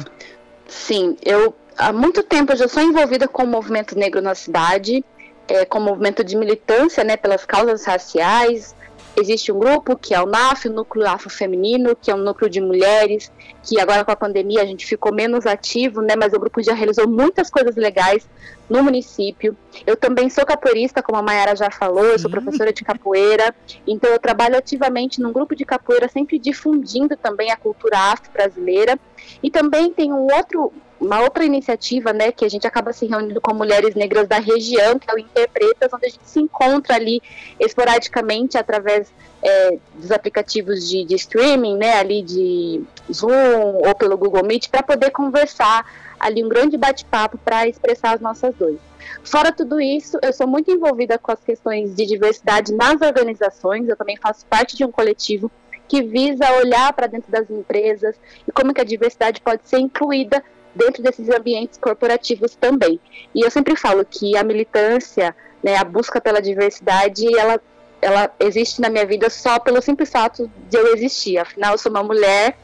Sim, 0.69 1.17
eu 1.25 1.53
há 1.77 1.93
muito 1.93 2.23
tempo 2.23 2.53
eu 2.53 2.57
já 2.57 2.69
sou 2.69 2.81
envolvida 2.81 3.27
com 3.27 3.43
o 3.43 3.47
movimento 3.49 3.99
negro 3.99 4.23
na 4.23 4.37
cidade 4.37 5.05
é, 5.49 5.65
com 5.65 5.81
movimento 5.81 6.25
de 6.25 6.37
militância 6.37 7.05
né, 7.05 7.17
pelas 7.17 7.45
causas 7.45 7.85
raciais. 7.85 8.75
Existe 9.17 9.53
um 9.53 9.59
grupo 9.61 9.97
que 9.97 10.13
é 10.13 10.21
o 10.21 10.27
NAF, 10.27 10.69
o 10.69 10.73
Núcleo 10.73 11.09
Afro-Feminino, 11.09 11.95
que 11.95 12.11
é 12.11 12.15
um 12.15 12.19
núcleo 12.19 12.51
de 12.51 12.61
mulheres, 12.61 13.31
que 13.63 13.79
agora 13.79 14.05
com 14.05 14.11
a 14.11 14.17
pandemia 14.17 14.61
a 14.61 14.67
gente 14.67 14.85
ficou 14.85 15.15
menos 15.15 15.47
ativo, 15.47 16.03
né, 16.03 16.17
mas 16.17 16.33
o 16.33 16.41
grupo 16.41 16.61
já 16.61 16.75
realizou 16.75 17.09
muitas 17.09 17.49
coisas 17.49 17.77
legais 17.77 18.29
no 18.69 18.83
município. 18.83 19.57
Eu 19.87 19.97
também 19.97 20.29
sou 20.29 20.45
capoeirista, 20.45 21.01
como 21.01 21.17
a 21.17 21.23
Mayara 21.23 21.55
já 21.55 21.71
falou, 21.71 22.05
eu 22.05 22.19
sou 22.19 22.29
professora 22.29 22.73
de 22.73 22.83
capoeira, 22.83 23.55
então 23.87 24.11
eu 24.11 24.19
trabalho 24.19 24.57
ativamente 24.57 25.21
num 25.21 25.33
grupo 25.33 25.55
de 25.55 25.65
capoeira, 25.65 26.09
sempre 26.09 26.37
difundindo 26.37 27.17
também 27.17 27.53
a 27.53 27.57
cultura 27.57 27.97
afro-brasileira. 27.97 28.99
E 29.43 29.51
também 29.51 29.93
tem 29.93 30.13
um 30.13 30.27
outro 30.35 30.73
uma 31.05 31.21
outra 31.21 31.45
iniciativa, 31.45 32.13
né, 32.13 32.33
que 32.33 32.45
a 32.45 32.49
gente 32.49 32.67
acaba 32.67 32.93
se 32.93 33.07
reunindo 33.07 33.41
com 33.41 33.55
mulheres 33.55 33.95
negras 33.95 34.27
da 34.27 34.39
região, 34.39 34.99
que 34.99 35.11
é 35.11 35.15
o 35.15 35.19
Interpretas, 35.19 35.93
onde 35.93 36.07
a 36.07 36.09
gente 36.09 36.27
se 36.27 36.41
encontra 36.41 36.97
ali 36.97 37.23
esporadicamente 37.61 38.57
através 38.57 39.13
é, 39.43 39.79
dos 39.95 40.11
aplicativos 40.11 40.89
de, 40.89 41.05
de, 41.05 41.15
streaming, 41.15 41.77
né, 41.77 41.99
ali 41.99 42.23
de 42.23 42.83
Zoom 43.13 43.83
ou 43.87 43.95
pelo 43.95 44.17
Google 44.17 44.45
Meet, 44.45 44.69
para 44.71 44.83
poder 44.83 45.11
conversar 45.11 45.85
ali 46.19 46.43
um 46.43 46.49
grande 46.49 46.77
bate-papo 46.77 47.37
para 47.39 47.69
expressar 47.69 48.15
as 48.15 48.21
nossas 48.21 48.55
dores. 48.55 48.81
Fora 49.23 49.53
tudo 49.53 49.81
isso, 49.81 50.19
eu 50.23 50.33
sou 50.33 50.47
muito 50.47 50.71
envolvida 50.71 51.19
com 51.19 51.31
as 51.31 51.41
questões 51.41 51.95
de 51.95 52.07
diversidade 52.07 52.73
nas 52.73 53.01
organizações, 53.03 53.89
eu 53.89 53.97
também 53.97 54.17
faço 54.17 54.47
parte 54.47 54.77
de 54.77 54.85
um 54.85 54.91
coletivo 54.91 55.51
que 55.87 56.03
visa 56.03 56.51
olhar 56.57 56.93
para 56.95 57.07
dentro 57.07 57.31
das 57.31 57.51
empresas 57.51 58.17
e 58.49 58.53
como 58.53 58.73
que 58.73 58.81
a 58.81 58.85
diversidade 58.85 59.43
pode 59.43 59.69
ser 59.69 59.79
incluída 59.79 60.43
dentro 60.75 61.03
desses 61.03 61.29
ambientes 61.29 61.79
corporativos 61.79 62.55
também. 62.55 63.01
E 63.35 63.41
eu 63.43 63.51
sempre 63.51 63.77
falo 63.77 64.05
que 64.05 64.37
a 64.37 64.43
militância, 64.43 65.35
né, 65.63 65.77
a 65.77 65.85
busca 65.85 66.21
pela 66.21 66.41
diversidade, 66.41 67.27
ela, 67.39 67.61
ela 68.01 68.31
existe 68.41 68.81
na 68.81 68.89
minha 68.89 69.07
vida 69.07 69.31
só 69.31 69.59
pelo 69.59 69.81
simples 69.81 70.11
fato 70.11 70.51
de 70.69 70.77
eu 70.77 70.95
existir. 70.95 71.39
Afinal, 71.39 71.73
eu 71.73 71.79
sou 71.79 71.91
uma 71.91 72.03
mulher 72.03 72.57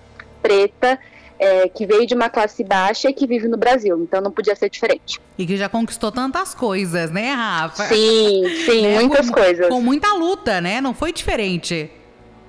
preta 0.43 0.99
é, 1.39 1.69
que 1.69 1.87
veio 1.87 2.07
de 2.07 2.15
uma 2.15 2.29
classe 2.29 2.62
baixa 2.62 3.09
e 3.09 3.15
que 3.15 3.27
vive 3.27 3.49
no 3.49 3.57
Brasil, 3.57 3.99
então 4.03 4.21
não 4.21 4.31
podia 4.31 4.55
ser 4.55 4.69
diferente. 4.69 5.19
E 5.39 5.47
que 5.47 5.56
já 5.56 5.71
conquistou 5.71 6.13
tantas 6.13 6.55
coisas, 6.55 7.11
né, 7.11 7.32
Rafa? 7.32 7.84
Sim, 7.84 8.44
sim, 8.67 8.82
né? 8.87 9.01
muitas 9.01 9.29
com, 9.29 9.34
coisas. 9.34 9.69
Com 9.69 9.81
muita 9.81 10.13
luta, 10.15 10.61
né? 10.61 10.82
Não 10.82 10.93
foi 10.93 11.13
diferente. 11.13 11.91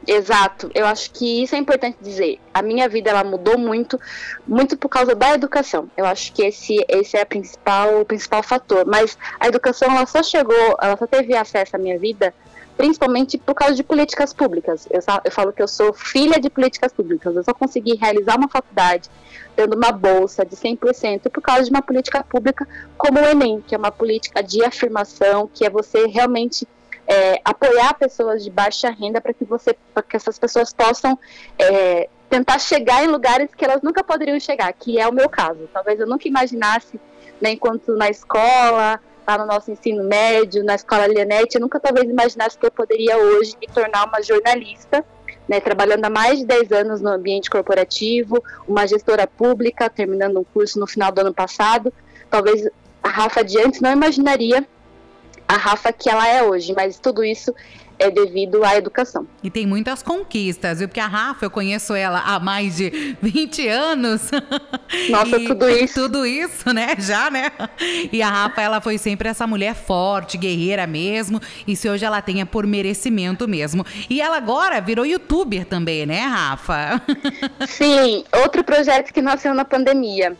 Exato, 0.07 0.71
eu 0.73 0.85
acho 0.85 1.11
que 1.11 1.43
isso 1.43 1.55
é 1.55 1.59
importante 1.59 1.97
dizer. 2.01 2.39
A 2.53 2.61
minha 2.61 2.89
vida 2.89 3.11
ela 3.11 3.23
mudou 3.23 3.57
muito, 3.57 3.99
muito 4.47 4.75
por 4.75 4.89
causa 4.89 5.13
da 5.13 5.33
educação. 5.33 5.89
Eu 5.95 6.05
acho 6.05 6.33
que 6.33 6.41
esse, 6.41 6.83
esse 6.87 7.17
é 7.17 7.21
a 7.21 7.25
principal, 7.25 8.01
o 8.01 8.05
principal 8.05 8.41
fator. 8.41 8.85
Mas 8.85 9.17
a 9.39 9.47
educação 9.47 9.91
ela 9.95 10.05
só 10.07 10.23
chegou, 10.23 10.77
ela 10.81 10.97
só 10.97 11.05
teve 11.05 11.35
acesso 11.35 11.75
à 11.75 11.79
minha 11.79 11.99
vida, 11.99 12.33
principalmente 12.75 13.37
por 13.37 13.53
causa 13.53 13.75
de 13.75 13.83
políticas 13.83 14.33
públicas. 14.33 14.87
Eu, 14.89 15.01
eu 15.23 15.31
falo 15.31 15.53
que 15.53 15.61
eu 15.61 15.67
sou 15.67 15.93
filha 15.93 16.39
de 16.39 16.49
políticas 16.49 16.91
públicas. 16.91 17.35
Eu 17.35 17.43
só 17.43 17.53
consegui 17.53 17.95
realizar 17.95 18.37
uma 18.37 18.49
faculdade 18.49 19.07
tendo 19.55 19.75
uma 19.75 19.91
bolsa 19.91 20.43
de 20.43 20.55
100% 20.55 21.29
por 21.29 21.41
causa 21.41 21.65
de 21.65 21.69
uma 21.69 21.81
política 21.81 22.23
pública 22.23 22.67
como 22.97 23.19
o 23.19 23.23
Enem, 23.23 23.61
que 23.67 23.75
é 23.75 23.77
uma 23.77 23.91
política 23.91 24.41
de 24.41 24.63
afirmação, 24.63 25.47
que 25.53 25.65
é 25.65 25.69
você 25.69 26.07
realmente 26.07 26.67
é, 27.11 27.41
apoiar 27.43 27.93
pessoas 27.95 28.41
de 28.41 28.49
baixa 28.49 28.89
renda 28.89 29.19
para 29.19 29.33
que 29.33 29.43
você, 29.43 29.75
para 29.93 30.01
que 30.01 30.15
essas 30.15 30.39
pessoas 30.39 30.71
possam 30.71 31.19
é, 31.59 32.07
tentar 32.29 32.57
chegar 32.57 33.03
em 33.03 33.07
lugares 33.07 33.53
que 33.53 33.65
elas 33.65 33.81
nunca 33.81 34.01
poderiam 34.01 34.39
chegar, 34.39 34.71
que 34.71 34.97
é 34.97 35.05
o 35.05 35.13
meu 35.13 35.27
caso. 35.27 35.67
Talvez 35.73 35.99
eu 35.99 36.07
nunca 36.07 36.25
imaginasse, 36.25 36.97
né, 37.41 37.51
enquanto 37.51 37.97
na 37.97 38.09
escola, 38.09 38.97
lá 39.27 39.37
no 39.37 39.45
nosso 39.45 39.69
ensino 39.69 40.05
médio, 40.05 40.63
na 40.63 40.75
escola 40.75 41.05
Lianete, 41.05 41.55
eu 41.55 41.61
nunca 41.61 41.81
talvez 41.81 42.09
imaginasse 42.09 42.57
que 42.57 42.65
eu 42.65 42.71
poderia 42.71 43.17
hoje 43.17 43.57
me 43.59 43.67
tornar 43.67 44.07
uma 44.07 44.21
jornalista, 44.23 45.03
né, 45.49 45.59
trabalhando 45.59 46.05
há 46.05 46.09
mais 46.09 46.39
de 46.39 46.45
10 46.45 46.71
anos 46.71 47.01
no 47.01 47.09
ambiente 47.09 47.49
corporativo, 47.49 48.41
uma 48.65 48.87
gestora 48.87 49.27
pública, 49.27 49.89
terminando 49.89 50.39
um 50.39 50.45
curso 50.45 50.79
no 50.79 50.87
final 50.87 51.11
do 51.11 51.19
ano 51.19 51.33
passado. 51.33 51.91
Talvez 52.29 52.69
a 53.03 53.09
Rafa 53.09 53.43
de 53.43 53.59
antes 53.59 53.81
não 53.81 53.91
imaginaria 53.91 54.65
a 55.51 55.57
Rafa 55.57 55.91
que 55.91 56.09
ela 56.09 56.25
é 56.27 56.41
hoje, 56.41 56.73
mas 56.73 56.97
tudo 56.97 57.23
isso 57.23 57.53
é 57.99 58.09
devido 58.09 58.63
à 58.63 58.75
educação. 58.77 59.27
E 59.43 59.49
tem 59.51 59.67
muitas 59.67 60.01
conquistas, 60.01 60.79
viu? 60.79 60.87
Porque 60.87 60.99
a 60.99 61.07
Rafa, 61.07 61.45
eu 61.45 61.51
conheço 61.51 61.93
ela 61.93 62.19
há 62.19 62.39
mais 62.39 62.77
de 62.77 63.17
20 63.21 63.67
anos. 63.67 64.31
Nossa, 65.11 65.37
e 65.37 65.45
tudo 65.45 65.69
isso. 65.69 65.93
Tudo 65.93 66.25
isso, 66.25 66.73
né? 66.73 66.95
Já, 66.97 67.29
né? 67.29 67.51
E 68.11 68.21
a 68.21 68.29
Rafa, 68.29 68.61
ela 68.61 68.81
foi 68.81 68.97
sempre 68.97 69.27
essa 69.27 69.45
mulher 69.45 69.75
forte, 69.75 70.37
guerreira 70.37 70.87
mesmo. 70.87 71.39
E 71.67 71.75
se 71.75 71.89
hoje 71.89 72.05
ela 72.05 72.21
tem 72.21 72.41
é 72.41 72.45
por 72.45 72.65
merecimento 72.65 73.47
mesmo. 73.47 73.85
E 74.09 74.21
ela 74.21 74.37
agora 74.37 74.79
virou 74.79 75.05
youtuber 75.05 75.65
também, 75.65 76.05
né, 76.05 76.21
Rafa? 76.21 77.01
Sim, 77.67 78.23
outro 78.41 78.63
projeto 78.63 79.13
que 79.13 79.21
nasceu 79.21 79.53
na 79.53 79.65
pandemia. 79.65 80.35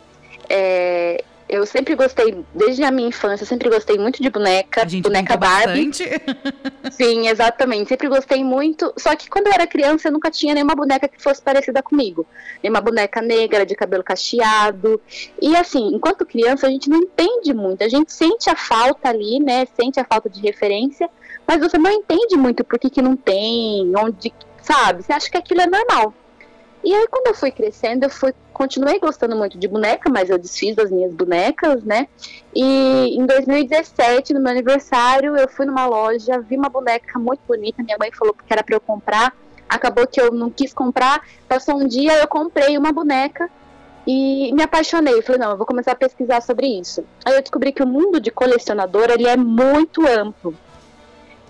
É, 0.48 1.22
Eu 1.52 1.66
sempre 1.66 1.94
gostei, 1.94 2.42
desde 2.54 2.82
a 2.82 2.90
minha 2.90 3.10
infância, 3.10 3.42
eu 3.42 3.46
sempre 3.46 3.68
gostei 3.68 3.98
muito 3.98 4.22
de 4.22 4.30
boneca, 4.30 4.86
boneca 5.02 5.36
Barbie. 5.36 5.90
Sim, 6.90 7.28
exatamente. 7.28 7.90
Sempre 7.90 8.08
gostei 8.08 8.42
muito. 8.42 8.90
Só 8.96 9.14
que 9.14 9.28
quando 9.28 9.48
eu 9.48 9.52
era 9.52 9.66
criança, 9.66 10.08
eu 10.08 10.12
nunca 10.12 10.30
tinha 10.30 10.54
nenhuma 10.54 10.74
boneca 10.74 11.06
que 11.06 11.22
fosse 11.22 11.42
parecida 11.42 11.82
comigo. 11.82 12.26
Nenhuma 12.62 12.80
boneca 12.80 13.20
negra, 13.20 13.66
de 13.66 13.74
cabelo 13.74 14.02
cacheado. 14.02 14.98
E 15.42 15.54
assim, 15.54 15.90
enquanto 15.94 16.24
criança, 16.24 16.66
a 16.66 16.70
gente 16.70 16.88
não 16.88 16.96
entende 16.96 17.52
muito. 17.52 17.84
A 17.84 17.88
gente 17.88 18.10
sente 18.14 18.48
a 18.48 18.56
falta 18.56 19.10
ali, 19.10 19.38
né? 19.38 19.66
Sente 19.78 20.00
a 20.00 20.06
falta 20.06 20.30
de 20.30 20.40
referência. 20.40 21.06
Mas 21.46 21.60
você 21.60 21.76
não 21.76 21.90
entende 21.90 22.34
muito 22.34 22.64
por 22.64 22.78
que, 22.78 22.88
que 22.88 23.02
não 23.02 23.14
tem, 23.14 23.92
onde, 23.94 24.32
sabe? 24.62 25.02
Você 25.02 25.12
acha 25.12 25.28
que 25.28 25.36
aquilo 25.36 25.60
é 25.60 25.66
normal. 25.66 26.14
E 26.84 26.92
aí, 26.92 27.06
quando 27.08 27.28
eu 27.28 27.34
fui 27.34 27.52
crescendo, 27.52 28.04
eu 28.04 28.10
fui, 28.10 28.34
continuei 28.52 28.98
gostando 28.98 29.36
muito 29.36 29.56
de 29.56 29.68
boneca, 29.68 30.10
mas 30.10 30.28
eu 30.28 30.36
desfiz 30.36 30.76
as 30.78 30.90
minhas 30.90 31.12
bonecas, 31.12 31.84
né? 31.84 32.08
E 32.54 33.16
em 33.16 33.24
2017, 33.24 34.34
no 34.34 34.40
meu 34.40 34.50
aniversário, 34.50 35.36
eu 35.36 35.48
fui 35.48 35.64
numa 35.64 35.86
loja, 35.86 36.40
vi 36.40 36.56
uma 36.56 36.68
boneca 36.68 37.18
muito 37.20 37.40
bonita, 37.46 37.82
minha 37.84 37.96
mãe 37.98 38.10
falou 38.12 38.34
que 38.34 38.52
era 38.52 38.64
para 38.64 38.74
eu 38.74 38.80
comprar. 38.80 39.32
Acabou 39.68 40.06
que 40.06 40.20
eu 40.20 40.32
não 40.32 40.50
quis 40.50 40.74
comprar, 40.74 41.26
passou 41.48 41.76
um 41.80 41.86
dia, 41.86 42.18
eu 42.18 42.28
comprei 42.28 42.76
uma 42.76 42.92
boneca 42.92 43.48
e 44.06 44.52
me 44.52 44.62
apaixonei. 44.62 45.22
Falei, 45.22 45.40
não, 45.40 45.52
eu 45.52 45.56
vou 45.56 45.64
começar 45.64 45.92
a 45.92 45.96
pesquisar 45.96 46.42
sobre 46.42 46.66
isso. 46.66 47.04
Aí 47.24 47.34
eu 47.34 47.40
descobri 47.40 47.72
que 47.72 47.82
o 47.82 47.86
mundo 47.86 48.20
de 48.20 48.30
colecionador, 48.30 49.10
ele 49.10 49.26
é 49.26 49.36
muito 49.36 50.06
amplo. 50.06 50.54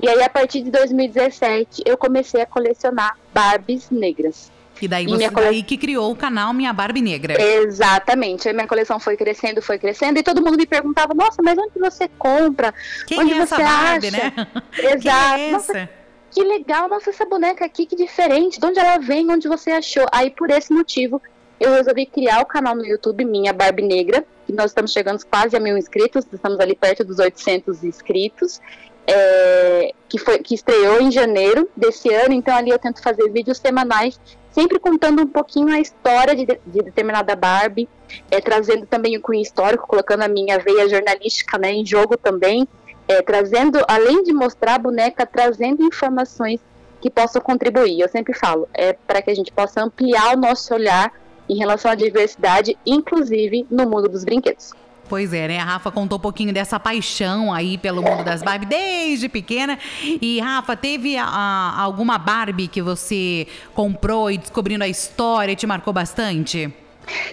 E 0.01 0.09
aí, 0.09 0.23
a 0.23 0.29
partir 0.29 0.63
de 0.63 0.71
2017, 0.71 1.83
eu 1.87 1.97
comecei 1.97 2.43
a 2.43 2.47
colecionar 2.47 3.17
Barbies 3.33 3.91
negras. 3.91 4.51
E 4.85 4.89
daí 4.89 5.05
E 5.05 5.09
você 5.09 5.17
minha 5.17 5.31
cole- 5.31 5.47
daí 5.47 5.63
que 5.63 5.77
criou 5.77 6.11
o 6.11 6.17
canal 6.17 6.53
Minha 6.53 6.73
Barbie 6.73 7.01
Negra. 7.03 7.41
Exatamente. 7.41 8.49
Aí 8.49 8.55
minha 8.55 8.67
coleção 8.67 8.99
foi 8.99 9.17
crescendo, 9.17 9.63
foi 9.63 9.79
crescendo, 9.79 10.19
e 10.19 10.23
todo 10.23 10.43
mundo 10.43 10.57
me 10.57 10.67
perguntava, 10.67 11.15
nossa, 11.15 11.43
mas 11.43 11.57
onde 11.59 11.79
você 11.79 12.09
compra? 12.19 12.75
Quem 13.07 13.21
onde 13.21 13.33
é 13.35 13.47
você 13.47 13.57
Barbie, 13.57 14.09
acha? 14.09 14.17
né? 14.17 14.33
Exato. 14.79 15.01
Quem 15.37 15.49
é 15.49 15.53
Nossa, 15.53 15.89
que 16.31 16.43
legal, 16.45 16.89
nossa, 16.89 17.11
essa 17.11 17.25
boneca 17.27 17.65
aqui, 17.65 17.87
que 17.87 17.95
diferente. 17.97 18.59
De 18.59 18.67
onde 18.67 18.79
ela 18.79 18.99
vem, 18.99 19.31
onde 19.31 19.47
você 19.49 19.71
achou? 19.71 20.07
Aí, 20.11 20.31
por 20.31 20.51
esse 20.51 20.73
motivo, 20.73 21.21
eu 21.61 21.75
resolvi 21.75 22.07
criar 22.07 22.41
o 22.41 22.47
canal 22.47 22.75
no 22.75 22.85
YouTube, 22.85 23.25
Minha 23.25 23.53
Barbie 23.53 23.83
Negra, 23.87 24.25
que 24.47 24.53
nós 24.53 24.71
estamos 24.71 24.93
chegando 24.93 25.25
quase 25.27 25.57
a 25.57 25.61
mil 25.61 25.77
inscritos, 25.79 26.27
estamos 26.33 26.59
ali 26.59 26.75
perto 26.75 27.05
dos 27.05 27.19
800 27.19 27.85
inscritos, 27.85 28.61
é, 29.07 29.93
que, 30.09 30.19
foi, 30.19 30.39
que 30.39 30.55
estreou 30.55 31.01
em 31.01 31.11
janeiro 31.11 31.69
desse 31.77 32.13
ano, 32.13 32.33
então 32.35 32.55
ali 32.57 32.71
eu 32.71 32.79
tento 32.79 33.03
fazer 33.03 33.29
vídeos 33.31 33.59
semanais, 33.59 34.19
sempre 34.53 34.79
contando 34.79 35.23
um 35.23 35.27
pouquinho 35.27 35.73
a 35.73 35.81
história 35.81 36.35
de, 36.35 36.47
de 36.47 36.83
determinada 36.83 37.35
Barbie, 37.35 37.89
é, 38.31 38.41
trazendo 38.41 38.87
também 38.87 39.17
o 39.17 39.21
cunho 39.21 39.41
histórico, 39.41 39.87
colocando 39.87 40.23
a 40.23 40.29
minha 40.29 40.59
veia 40.59 40.89
jornalística 40.89 41.59
né, 41.59 41.73
em 41.73 41.85
jogo 41.85 42.17
também, 42.17 42.69
é, 43.09 43.21
trazendo, 43.23 43.83
além 43.89 44.23
de 44.23 44.33
mostrar 44.33 44.75
a 44.75 44.79
boneca, 44.79 45.27
trazendo 45.27 45.83
informações 45.83 46.61
que 47.01 47.11
possam 47.11 47.43
contribuir. 47.43 48.01
Eu 48.01 48.09
sempre 48.09 48.33
falo, 48.33 48.69
é 48.73 48.93
para 48.93 49.21
que 49.21 49.31
a 49.31 49.35
gente 49.35 49.51
possa 49.51 49.83
ampliar 49.83 50.37
o 50.37 50.41
nosso 50.41 50.73
olhar 50.73 51.13
em 51.49 51.57
relação 51.57 51.91
à 51.91 51.95
diversidade, 51.95 52.79
inclusive 52.87 53.67
no 53.71 53.89
mundo 53.89 54.09
dos 54.09 54.25
brinquedos. 54.25 54.73
Pois 55.13 55.31
é, 55.35 55.47
né? 55.47 55.59
A 55.59 55.65
Rafa 55.65 55.91
contou 55.91 56.17
um 56.17 56.21
pouquinho 56.23 56.55
dessa 56.55 56.81
paixão 56.81 57.53
aí 57.53 57.77
pelo 57.77 58.01
mundo 58.03 58.25
das 58.25 58.41
Barbie 58.43 58.65
desde 58.65 59.29
pequena. 59.29 59.79
E, 60.03 60.41
Rafa, 60.41 60.75
teve 60.75 61.19
a- 61.19 61.27
a- 61.27 61.79
alguma 61.83 62.17
Barbie 62.17 62.67
que 62.67 62.81
você 62.81 63.47
comprou 63.75 64.31
e 64.31 64.39
descobrindo 64.39 64.83
a 64.83 64.89
história 64.89 65.55
te 65.55 65.67
marcou 65.67 65.93
bastante? 65.93 66.75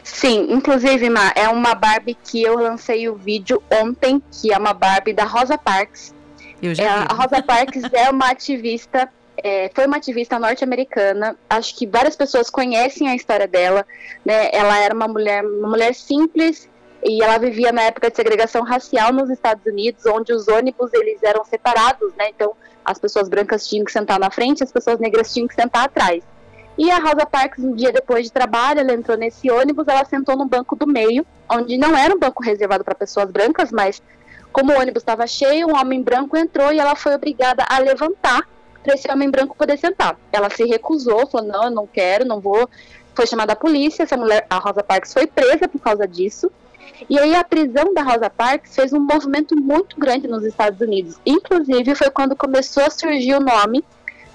Sim, 0.03 0.47
inclusive, 0.49 1.09
Ma, 1.09 1.31
é 1.33 1.47
uma 1.47 1.73
Barbie 1.73 2.17
que 2.21 2.43
eu 2.43 2.55
lancei 2.59 3.07
o 3.07 3.15
vídeo 3.15 3.63
ontem, 3.71 4.21
que 4.29 4.51
é 4.51 4.57
uma 4.57 4.73
Barbie 4.73 5.13
da 5.13 5.23
Rosa 5.23 5.57
Parks. 5.57 6.13
Eu 6.61 6.75
já 6.75 6.83
É, 6.83 6.87
a 6.89 7.13
Rosa 7.13 7.41
Parks 7.41 7.83
é 7.93 8.09
uma 8.09 8.29
ativista, 8.31 9.07
é, 9.41 9.71
foi 9.73 9.87
uma 9.87 9.95
ativista 9.95 10.37
norte-americana. 10.37 11.37
Acho 11.49 11.73
que 11.77 11.87
várias 11.87 12.17
pessoas 12.17 12.49
conhecem 12.49 13.07
a 13.07 13.15
história 13.15 13.47
dela. 13.47 13.87
Né? 14.25 14.49
Ela 14.51 14.77
era 14.79 14.93
uma 14.93 15.07
mulher, 15.07 15.45
uma 15.45 15.69
mulher 15.69 15.95
simples 15.95 16.67
e 17.03 17.23
ela 17.23 17.37
vivia 17.37 17.71
na 17.71 17.83
época 17.83 18.09
de 18.09 18.15
segregação 18.15 18.63
racial 18.63 19.13
nos 19.13 19.29
Estados 19.29 19.65
Unidos, 19.65 20.05
onde 20.05 20.33
os 20.33 20.47
ônibus 20.47 20.93
eles 20.93 21.21
eram 21.23 21.43
separados, 21.45 22.13
né? 22.15 22.29
Então 22.29 22.53
as 22.83 22.99
pessoas 22.99 23.29
brancas 23.29 23.67
tinham 23.67 23.85
que 23.85 23.91
sentar 23.91 24.19
na 24.19 24.29
frente, 24.29 24.63
as 24.63 24.71
pessoas 24.71 24.99
negras 24.99 25.33
tinham 25.33 25.47
que 25.47 25.55
sentar 25.55 25.85
atrás. 25.85 26.23
E 26.77 26.89
a 26.89 26.97
Rosa 26.97 27.25
Parks, 27.25 27.63
um 27.63 27.75
dia 27.75 27.91
depois 27.91 28.25
de 28.25 28.31
trabalho, 28.31 28.79
ela 28.79 28.93
entrou 28.93 29.17
nesse 29.17 29.51
ônibus, 29.51 29.87
ela 29.87 30.05
sentou 30.05 30.37
no 30.37 30.45
banco 30.45 30.75
do 30.75 30.87
meio, 30.87 31.25
onde 31.51 31.77
não 31.77 31.95
era 31.95 32.15
um 32.15 32.17
banco 32.17 32.41
reservado 32.41 32.83
para 32.83 32.95
pessoas 32.95 33.29
brancas, 33.29 33.71
mas 33.71 34.01
como 34.51 34.71
o 34.71 34.79
ônibus 34.79 35.01
estava 35.01 35.27
cheio, 35.27 35.67
um 35.67 35.75
homem 35.75 36.01
branco 36.01 36.37
entrou 36.37 36.71
e 36.71 36.79
ela 36.79 36.95
foi 36.95 37.13
obrigada 37.13 37.65
a 37.69 37.79
levantar 37.79 38.47
para 38.81 38.95
esse 38.95 39.11
homem 39.11 39.29
branco 39.29 39.55
poder 39.55 39.77
sentar. 39.77 40.17
Ela 40.31 40.49
se 40.49 40.63
recusou, 40.63 41.27
falou: 41.27 41.47
não, 41.47 41.63
eu 41.65 41.71
não 41.71 41.85
quero, 41.85 42.25
não 42.25 42.39
vou. 42.39 42.69
Foi 43.13 43.27
chamada 43.27 43.53
a 43.53 43.55
polícia, 43.55 44.03
essa 44.03 44.15
mulher, 44.15 44.45
a 44.49 44.57
Rosa 44.57 44.81
Parks, 44.81 45.13
foi 45.13 45.27
presa 45.27 45.67
por 45.67 45.79
causa 45.81 46.07
disso. 46.07 46.49
E 47.09 47.17
aí 47.17 47.35
a 47.35 47.43
prisão 47.43 47.93
da 47.93 48.01
Rosa 48.01 48.29
Parks 48.29 48.75
fez 48.75 48.93
um 48.93 48.99
movimento 48.99 49.55
muito 49.55 49.99
grande 49.99 50.27
nos 50.27 50.43
Estados 50.43 50.79
Unidos. 50.79 51.17
Inclusive 51.25 51.95
foi 51.95 52.09
quando 52.09 52.35
começou 52.35 52.83
a 52.83 52.89
surgir 52.89 53.35
o 53.35 53.39
nome 53.39 53.83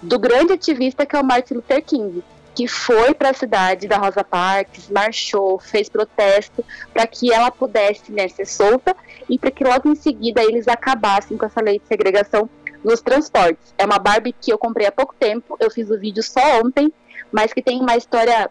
do 0.03 0.19
grande 0.19 0.53
ativista 0.53 1.07
que 1.07 1.17
é 1.17 1.21
o 1.21 1.25
Martin 1.25 1.55
Luther 1.55 1.83
King, 1.83 2.23
que 2.55 2.69
foi 2.69 3.15
para 3.15 3.31
a 3.31 3.35
cidade 3.35 3.89
da 3.89 3.99
Rosa 3.99 4.23
Parks, 4.23 4.89
marchou, 4.89 5.59
fez 5.59 5.89
protesto 5.89 6.65
para 6.93 7.07
que 7.07 7.33
ela 7.33 7.51
pudesse 7.51 8.13
né, 8.13 8.29
ser 8.29 8.47
solta 8.47 8.95
e 9.29 9.39
para 9.39 9.51
que 9.51 9.65
logo 9.65 9.89
em 9.89 9.95
seguida 9.95 10.43
eles 10.43 10.69
acabassem 10.69 11.37
com 11.37 11.47
essa 11.47 11.61
lei 11.61 11.79
de 11.79 11.87
segregação 11.87 12.49
nos 12.85 13.01
transportes. 13.01 13.75
É 13.77 13.85
uma 13.85 13.99
Barbie 13.99 14.35
que 14.39 14.53
eu 14.53 14.59
comprei 14.59 14.87
há 14.87 14.93
pouco 14.93 15.15
tempo, 15.19 15.57
eu 15.59 15.71
fiz 15.71 15.91
o 15.91 15.99
vídeo 15.99 16.23
só 16.23 16.61
ontem, 16.61 16.93
mas 17.33 17.53
que 17.53 17.63
tem 17.63 17.81
uma 17.81 17.97
história 17.97 18.51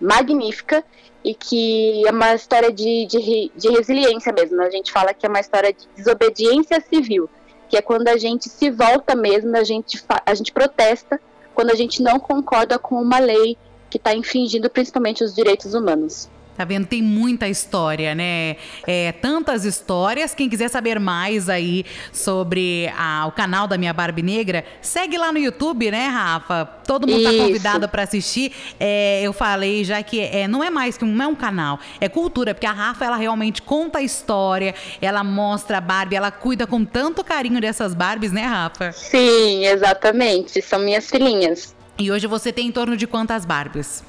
magnífica 0.00 0.84
e 1.24 1.34
que 1.34 2.06
é 2.06 2.10
uma 2.10 2.34
história 2.34 2.72
de, 2.72 3.06
de, 3.06 3.52
de 3.56 3.68
resiliência 3.70 4.32
mesmo. 4.32 4.60
A 4.60 4.70
gente 4.70 4.92
fala 4.92 5.14
que 5.14 5.24
é 5.24 5.28
uma 5.28 5.40
história 5.40 5.72
de 5.72 5.88
desobediência 5.96 6.80
civil, 6.80 7.28
que 7.68 7.76
é 7.76 7.82
quando 7.82 8.08
a 8.08 8.16
gente 8.16 8.48
se 8.48 8.70
volta 8.70 9.14
mesmo, 9.14 9.56
a 9.56 9.64
gente, 9.64 10.02
a 10.26 10.34
gente 10.34 10.52
protesta 10.52 11.20
quando 11.54 11.70
a 11.70 11.74
gente 11.74 12.02
não 12.02 12.18
concorda 12.18 12.78
com 12.78 12.96
uma 12.96 13.18
lei 13.18 13.56
que 13.88 13.96
está 13.96 14.14
infringindo 14.14 14.68
principalmente 14.68 15.22
os 15.22 15.34
direitos 15.34 15.72
humanos. 15.72 16.28
Tá 16.56 16.64
vendo? 16.64 16.86
Tem 16.86 17.02
muita 17.02 17.48
história, 17.48 18.14
né? 18.14 18.56
É, 18.86 19.10
tantas 19.12 19.64
histórias. 19.64 20.34
Quem 20.34 20.48
quiser 20.48 20.68
saber 20.68 21.00
mais 21.00 21.48
aí 21.48 21.84
sobre 22.12 22.92
a- 22.96 23.26
o 23.26 23.32
canal 23.32 23.66
da 23.66 23.76
Minha 23.76 23.92
Barbie 23.92 24.22
Negra, 24.22 24.64
segue 24.80 25.18
lá 25.18 25.32
no 25.32 25.38
YouTube, 25.38 25.90
né, 25.90 26.06
Rafa? 26.06 26.64
Todo 26.86 27.08
mundo 27.08 27.22
tá 27.24 27.32
Isso. 27.32 27.42
convidado 27.46 27.88
para 27.88 28.02
assistir. 28.04 28.52
É, 28.78 29.22
eu 29.22 29.32
falei 29.32 29.82
já 29.84 30.02
que 30.02 30.20
é, 30.20 30.46
não 30.46 30.62
é 30.62 30.70
mais 30.70 30.96
que 30.96 31.04
um, 31.04 31.08
não 31.08 31.24
é 31.24 31.28
um 31.28 31.34
canal, 31.34 31.80
é 32.00 32.08
cultura, 32.08 32.54
porque 32.54 32.66
a 32.66 32.72
Rafa 32.72 33.04
ela 33.04 33.16
realmente 33.16 33.60
conta 33.60 33.98
a 33.98 34.02
história, 34.02 34.74
ela 35.00 35.24
mostra 35.24 35.78
a 35.78 35.80
Barbie, 35.80 36.14
ela 36.16 36.30
cuida 36.30 36.66
com 36.66 36.84
tanto 36.84 37.24
carinho 37.24 37.60
dessas 37.60 37.94
Barbies, 37.94 38.30
né, 38.32 38.42
Rafa? 38.42 38.92
Sim, 38.92 39.66
exatamente. 39.66 40.62
São 40.62 40.78
minhas 40.78 41.08
filhinhas. 41.10 41.74
E 41.96 42.10
hoje 42.10 42.26
você 42.26 42.52
tem 42.52 42.66
em 42.66 42.72
torno 42.72 42.96
de 42.96 43.06
quantas 43.06 43.44
Barbies? 43.44 44.02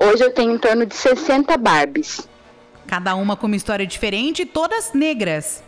Hoje 0.00 0.22
eu 0.22 0.32
tenho 0.32 0.52
em 0.52 0.58
torno 0.58 0.86
de 0.86 0.94
60 0.94 1.56
Barbies. 1.56 2.28
Cada 2.86 3.16
uma 3.16 3.36
com 3.36 3.46
uma 3.46 3.56
história 3.56 3.84
diferente 3.84 4.42
e 4.42 4.46
todas 4.46 4.92
negras. 4.92 5.62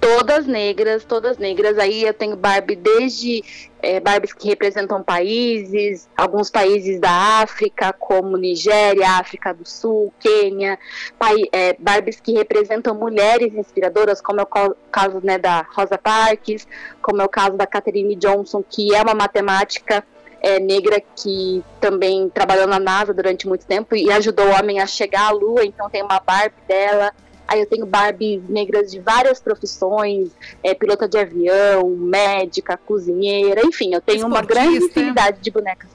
Todas 0.00 0.48
negras, 0.48 1.04
todas 1.04 1.38
negras. 1.38 1.78
Aí 1.78 2.02
eu 2.02 2.12
tenho 2.12 2.34
Barbie 2.34 2.74
desde 2.74 3.44
é, 3.80 4.00
Barbies 4.00 4.32
que 4.32 4.48
representam 4.48 5.00
países, 5.00 6.08
alguns 6.16 6.50
países 6.50 6.98
da 6.98 7.40
África, 7.40 7.92
como 7.92 8.36
Nigéria, 8.36 9.10
África 9.10 9.54
do 9.54 9.64
Sul, 9.64 10.12
Quênia. 10.18 10.76
Pai, 11.16 11.36
é, 11.52 11.76
Barbies 11.78 12.18
que 12.18 12.32
representam 12.32 12.96
mulheres 12.96 13.54
inspiradoras, 13.54 14.20
como 14.20 14.40
é 14.40 14.42
o 14.42 14.74
caso 14.90 15.20
né, 15.22 15.38
da 15.38 15.64
Rosa 15.72 15.96
Parks, 15.96 16.66
como 17.00 17.22
é 17.22 17.24
o 17.24 17.28
caso 17.28 17.56
da 17.56 17.66
Catherine 17.66 18.16
Johnson, 18.16 18.64
que 18.68 18.92
é 18.92 19.00
uma 19.00 19.14
matemática 19.14 20.04
é, 20.42 20.58
negra 20.58 21.00
que 21.00 21.62
também 21.80 22.28
trabalhou 22.28 22.66
na 22.66 22.80
NASA 22.80 23.14
durante 23.14 23.46
muito 23.46 23.64
tempo 23.64 23.94
e 23.94 24.10
ajudou 24.10 24.46
o 24.46 24.58
homem 24.58 24.80
a 24.80 24.86
chegar 24.86 25.28
à 25.28 25.30
Lua, 25.30 25.64
então 25.64 25.88
tem 25.88 26.02
uma 26.02 26.18
Barbie 26.18 26.56
dela. 26.66 27.12
Aí 27.46 27.60
eu 27.60 27.66
tenho 27.66 27.86
Barbies 27.86 28.42
negras 28.48 28.90
de 28.90 28.98
várias 28.98 29.40
profissões, 29.40 30.30
é, 30.62 30.74
pilota 30.74 31.08
de 31.08 31.18
avião, 31.18 31.88
médica, 31.90 32.76
cozinheira, 32.76 33.62
enfim, 33.64 33.94
eu 33.94 34.00
tenho 34.00 34.26
uma 34.26 34.42
grande 34.42 34.74
Esportista. 34.74 35.00
infinidade 35.00 35.38
de 35.40 35.50
bonecas. 35.50 35.90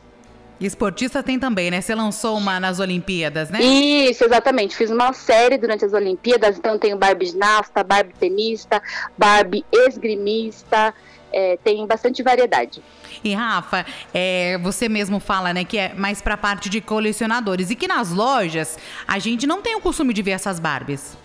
E 0.60 0.66
esportista 0.66 1.22
tem 1.22 1.38
também, 1.38 1.70
né? 1.70 1.82
Você 1.82 1.94
lançou 1.94 2.36
uma 2.36 2.60
nas 2.60 2.80
Olimpíadas, 2.80 3.50
né? 3.50 3.62
Isso, 3.62 4.24
exatamente. 4.24 4.75
Fiz 4.75 4.89
uma 4.89 5.13
série 5.13 5.58
durante 5.58 5.86
as 5.86 5.94
Olimpíadas, 5.94 6.58
então 6.58 6.74
eu 6.74 6.80
tenho 6.80 6.98
Barbie 6.98 7.27
ginasta, 7.27 7.84
Barbie 7.84 8.13
tenista, 8.20 8.82
Barbie 9.16 9.63
esgrimista, 9.72 10.94
é, 11.31 11.57
tem 11.63 11.86
bastante 11.86 12.24
variedade. 12.24 12.81
E 13.24 13.34
Rafa, 13.34 13.86
é, 14.13 14.57
você 14.60 14.88
mesmo 14.88 15.19
fala, 15.19 15.53
né, 15.53 15.63
que 15.63 15.77
é 15.77 15.93
mais 15.93 16.22
pra 16.22 16.38
parte 16.38 16.69
de 16.69 16.81
colecionadores 16.81 17.69
e 17.69 17.75
que 17.75 17.88
nas 17.88 18.12
lojas 18.12 18.77
a 19.07 19.19
gente 19.19 19.48
não 19.48 19.62
tem 19.62 19.75
o 19.75 19.81
costume 19.81 20.13
de 20.13 20.22
ver 20.22 20.31
essas 20.31 20.60
Barbies. 20.60 21.17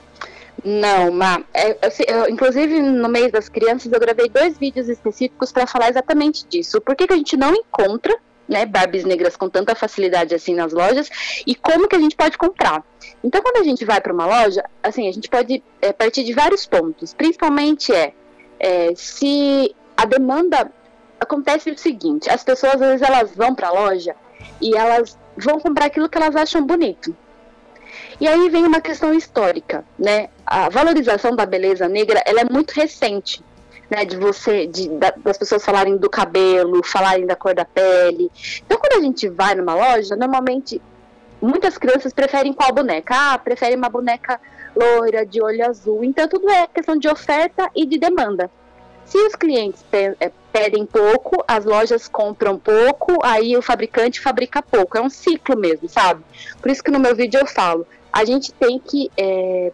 Não, 0.65 1.11
Ma. 1.11 1.43
É, 1.53 1.71
eu, 1.71 2.17
eu, 2.17 2.29
inclusive, 2.29 2.81
no 2.81 3.09
mês 3.09 3.33
das 3.33 3.49
crianças, 3.49 3.91
eu 3.91 3.99
gravei 3.99 4.29
dois 4.29 4.57
vídeos 4.59 4.89
específicos 4.89 5.51
para 5.51 5.67
falar 5.67 5.91
exatamente 5.91 6.47
disso. 6.47 6.81
Por 6.81 6.95
que, 6.95 7.07
que 7.07 7.13
a 7.13 7.17
gente 7.17 7.37
não 7.37 7.55
encontra 7.55 8.15
né, 8.49 8.67
Barbies 8.67 9.05
negras 9.05 9.37
com 9.37 9.49
tanta 9.49 9.75
facilidade 9.75 10.35
assim 10.35 10.55
nas 10.55 10.73
lojas 10.73 11.09
e 11.47 11.55
como 11.55 11.89
que 11.89 11.97
a 11.97 11.99
gente 11.99 12.15
pode 12.15 12.37
comprar. 12.37 12.85
Então, 13.25 13.41
quando 13.41 13.57
a 13.59 13.65
gente 13.65 13.85
vai 13.85 14.01
para 14.01 14.13
uma 14.13 14.27
loja, 14.27 14.63
assim, 14.83 15.09
a 15.09 15.13
gente 15.13 15.29
pode 15.29 15.63
é, 15.81 15.93
partir 15.93 16.25
de 16.25 16.33
vários 16.33 16.67
pontos. 16.67 17.15
Principalmente 17.15 17.93
é, 17.93 18.13
é 18.61 18.93
se 18.95 19.75
a 20.03 20.05
demanda 20.05 20.71
acontece 21.21 21.71
o 21.71 21.79
seguinte: 21.79 22.29
as 22.29 22.43
pessoas 22.43 22.75
às 22.75 22.81
vezes 22.81 23.03
elas 23.03 23.35
vão 23.35 23.55
para 23.55 23.69
a 23.69 23.73
loja 23.73 24.17
e 24.61 24.77
elas 24.77 25.17
vão 25.37 25.61
comprar 25.61 25.87
aquilo 25.87 26.09
que 26.09 26.19
elas 26.19 26.35
acham 26.35 26.67
bonito. 26.67 27.17
E 28.21 28.27
aí 28.27 28.49
vem 28.49 28.67
uma 28.67 28.81
questão 28.81 29.15
histórica, 29.15 29.85
né? 29.99 30.29
A 30.45 30.69
valorização 30.69 31.35
da 31.37 31.47
beleza 31.47 31.89
negra 31.89 32.23
ela 32.27 32.41
é 32.41 32.45
muito 32.45 32.73
recente 32.73 33.43
né, 33.89 34.05
de 34.05 34.17
você, 34.17 34.67
de, 34.67 34.89
da, 34.89 35.11
das 35.11 35.37
pessoas 35.37 35.65
falarem 35.65 35.97
do 35.97 36.09
cabelo, 36.09 36.83
falarem 36.83 37.27
da 37.27 37.37
cor 37.37 37.55
da 37.55 37.65
pele. 37.65 38.31
Então, 38.65 38.79
quando 38.79 38.99
a 38.99 39.05
gente 39.05 39.29
vai 39.29 39.55
numa 39.55 39.75
loja, 39.75 40.17
normalmente 40.17 40.81
muitas 41.41 41.77
crianças 41.77 42.13
preferem 42.13 42.55
qual 42.55 42.73
boneca? 42.73 43.15
Ah, 43.15 43.39
preferem 43.39 43.77
uma 43.77 43.91
boneca 43.91 44.41
loira, 44.75 45.27
de 45.27 45.43
olho 45.43 45.69
azul. 45.69 46.03
Então, 46.03 46.27
tudo 46.27 46.49
é 46.49 46.67
questão 46.69 46.97
de 46.97 47.07
oferta 47.07 47.71
e 47.77 47.85
de 47.85 47.99
demanda. 47.99 48.51
Se 49.13 49.19
os 49.19 49.37
clientes 49.37 49.85
é, 49.93 50.33
pedem 50.51 50.87
pouco, 50.87 51.45
as 51.47 51.67
lojas 51.67 52.09
compram 52.09 52.59
pouco, 52.59 53.19
aí 53.23 53.55
o 53.55 53.61
fabricante 53.61 54.19
fabrica 54.19 54.63
pouco. 54.63 54.97
É 54.97 55.03
um 55.03 55.11
ciclo 55.11 55.55
mesmo, 55.55 55.87
sabe? 55.87 56.25
Por 56.63 56.71
isso 56.71 56.83
que 56.83 56.91
no 56.91 56.99
meu 56.99 57.15
vídeo 57.15 57.39
eu 57.39 57.47
falo, 57.47 57.87
a 58.11 58.25
gente 58.25 58.55
tem 58.55 58.79
que 58.79 59.11
é, 59.15 59.71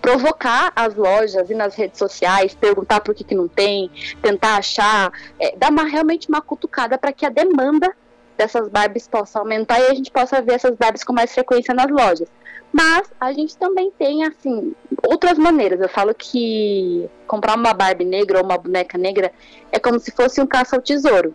provocar 0.00 0.72
as 0.76 0.94
lojas 0.94 1.50
e 1.50 1.54
nas 1.54 1.74
redes 1.74 1.98
sociais, 1.98 2.54
perguntar 2.54 3.00
por 3.00 3.16
que, 3.16 3.24
que 3.24 3.34
não 3.34 3.48
tem, 3.48 3.90
tentar 4.22 4.58
achar, 4.58 5.10
é, 5.40 5.56
dar 5.56 5.72
uma, 5.72 5.82
realmente 5.82 6.28
uma 6.28 6.40
cutucada 6.40 6.96
para 6.96 7.12
que 7.12 7.26
a 7.26 7.30
demanda 7.30 7.92
dessas 8.42 8.68
Barbies 8.68 9.06
possa 9.06 9.38
aumentar 9.38 9.78
e 9.80 9.86
a 9.86 9.94
gente 9.94 10.10
possa 10.10 10.42
ver 10.42 10.54
essas 10.54 10.76
Barbies 10.76 11.04
com 11.04 11.12
mais 11.12 11.32
frequência 11.32 11.72
nas 11.72 11.90
lojas. 11.90 12.28
Mas 12.72 13.08
a 13.20 13.32
gente 13.32 13.56
também 13.56 13.92
tem, 13.96 14.24
assim, 14.24 14.74
outras 15.06 15.38
maneiras. 15.38 15.80
Eu 15.80 15.88
falo 15.88 16.14
que 16.14 17.08
comprar 17.26 17.56
uma 17.56 17.72
Barbie 17.72 18.04
negra 18.04 18.38
ou 18.38 18.44
uma 18.44 18.58
boneca 18.58 18.98
negra 18.98 19.30
é 19.70 19.78
como 19.78 20.00
se 20.00 20.10
fosse 20.10 20.40
um 20.40 20.46
caça 20.46 20.74
ao 20.74 20.82
tesouro. 20.82 21.34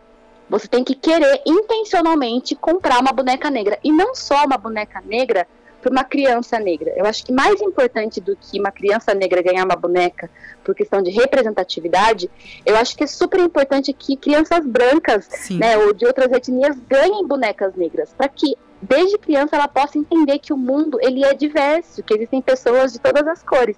Você 0.50 0.68
tem 0.68 0.84
que 0.84 0.96
querer 0.96 1.42
intencionalmente 1.46 2.56
comprar 2.56 3.00
uma 3.00 3.12
boneca 3.12 3.50
negra. 3.50 3.80
E 3.84 3.92
não 3.92 4.16
só 4.16 4.46
uma 4.46 4.58
boneca 4.58 5.02
negra 5.02 5.48
para 5.82 5.92
uma 5.92 6.04
criança 6.04 6.60
negra. 6.60 6.94
Eu 6.96 7.06
acho 7.06 7.26
que 7.26 7.32
mais 7.32 7.62
importante 7.62 8.20
do 8.20 8.36
que 8.36 8.60
uma 8.60 8.72
criança 8.72 9.14
negra 9.14 9.42
ganhar 9.42 9.64
uma 9.64 9.76
boneca 9.76 10.30
por 10.64 10.76
questão 10.76 11.02
de 11.02 11.12
representatividade, 11.12 12.30
eu 12.66 12.76
acho 12.76 12.96
que 12.96 13.04
é 13.04 13.08
super 13.08 13.40
importante 13.40 13.94
que 13.94 14.18
crianças 14.18 14.66
brancas, 14.66 15.30
né, 15.52 15.78
ou 15.78 15.94
de 15.94 16.06
outras 16.06 16.32
etnias 16.32 16.78
ganhem 16.88 17.26
bonecas 17.26 17.76
negras, 17.76 18.14
para 18.18 18.28
que 18.28 18.56
desde 18.82 19.18
criança 19.18 19.56
ela 19.56 19.68
possa 19.68 19.98
entender 19.98 20.40
que 20.40 20.54
o 20.54 20.58
mundo 20.58 20.98
ele 21.02 21.24
é 21.24 21.34
diverso, 21.34 22.04
que 22.04 22.14
existem 22.14 22.42
pessoas 22.42 22.94
de 22.94 23.00
todas 23.00 23.28
as 23.28 23.44
cores. 23.44 23.76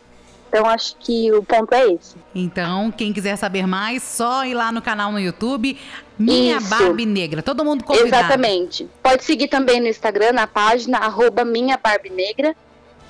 Então 0.49 0.65
acho 0.65 0.95
que 0.97 1.31
o 1.31 1.43
ponto 1.43 1.73
é 1.73 1.93
esse. 1.93 2.15
Então, 2.33 2.91
quem 2.91 3.13
quiser 3.13 3.35
saber 3.35 3.67
mais, 3.67 4.01
só 4.01 4.43
ir 4.43 4.55
lá 4.55 4.71
no 4.71 4.81
canal 4.81 5.11
no 5.11 5.19
YouTube, 5.19 5.77
Minha 6.17 6.57
Isso. 6.57 6.69
Barbie 6.69 7.05
Negra. 7.05 7.43
Todo 7.43 7.63
mundo 7.63 7.83
convidado. 7.83 8.25
Exatamente. 8.25 8.89
Pode 9.01 9.23
seguir 9.23 9.47
também 9.47 9.79
no 9.79 9.87
Instagram, 9.87 10.33
na 10.33 10.47
página, 10.47 10.97
arroba 10.97 11.45
Minha 11.45 11.77
Barbie 11.77 12.09
Negra. 12.09 12.55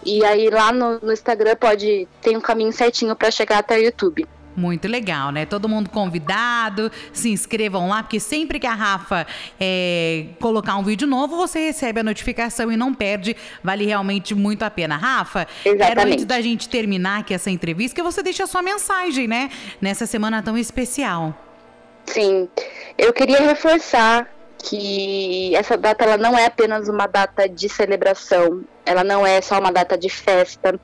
E 0.06 0.24
aí 0.24 0.50
lá 0.50 0.72
no, 0.72 1.00
no 1.00 1.12
Instagram 1.12 1.56
pode 1.56 2.08
tem 2.22 2.36
um 2.36 2.42
caminho 2.42 2.72
certinho 2.72 3.16
para 3.16 3.32
chegar 3.32 3.60
até 3.60 3.78
o 3.78 3.84
YouTube. 3.84 4.28
Muito 4.60 4.90
legal, 4.90 5.32
né? 5.32 5.46
Todo 5.46 5.70
mundo 5.70 5.90
convidado, 5.90 6.92
se 7.14 7.30
inscrevam 7.30 7.88
lá, 7.88 8.04
porque 8.04 8.20
sempre 8.20 8.60
que 8.60 8.68
a 8.68 8.74
Rafa 8.74 9.26
é, 9.58 10.26
colocar 10.38 10.76
um 10.76 10.84
vídeo 10.84 11.08
novo, 11.08 11.38
você 11.38 11.60
recebe 11.68 12.02
a 12.02 12.04
notificação 12.04 12.70
e 12.70 12.76
não 12.76 12.94
perde. 12.94 13.38
Vale 13.64 13.86
realmente 13.86 14.36
muito 14.36 14.64
a 14.64 14.70
pena. 14.70 14.98
Rafa, 14.98 15.48
Exatamente. 15.64 15.96
quero 15.96 16.12
antes 16.12 16.26
da 16.26 16.42
gente 16.42 16.68
terminar 16.68 17.22
aqui 17.22 17.34
essa 17.34 17.50
entrevista, 17.50 17.96
que 17.96 18.04
você 18.04 18.22
deixe 18.22 18.44
a 18.44 18.48
sua 18.48 18.62
mensagem, 18.62 19.28
né? 19.28 19.50
Nessa 19.80 20.06
semana 20.06 20.44
tão 20.44 20.58
especial. 20.58 21.34
Sim, 22.06 22.50
eu 22.98 23.14
queria 23.14 23.40
reforçar 23.40 24.28
que 24.62 25.56
essa 25.56 25.78
data 25.78 26.04
ela 26.04 26.18
não 26.18 26.38
é 26.38 26.46
apenas 26.46 26.88
uma 26.90 27.08
data 27.08 27.48
de 27.48 27.70
celebração, 27.70 28.62
ela 28.86 29.04
não 29.04 29.26
é 29.26 29.42
só 29.42 29.60
uma 29.60 29.72
data 29.72 29.98
de 29.98 30.10
festa. 30.10 30.80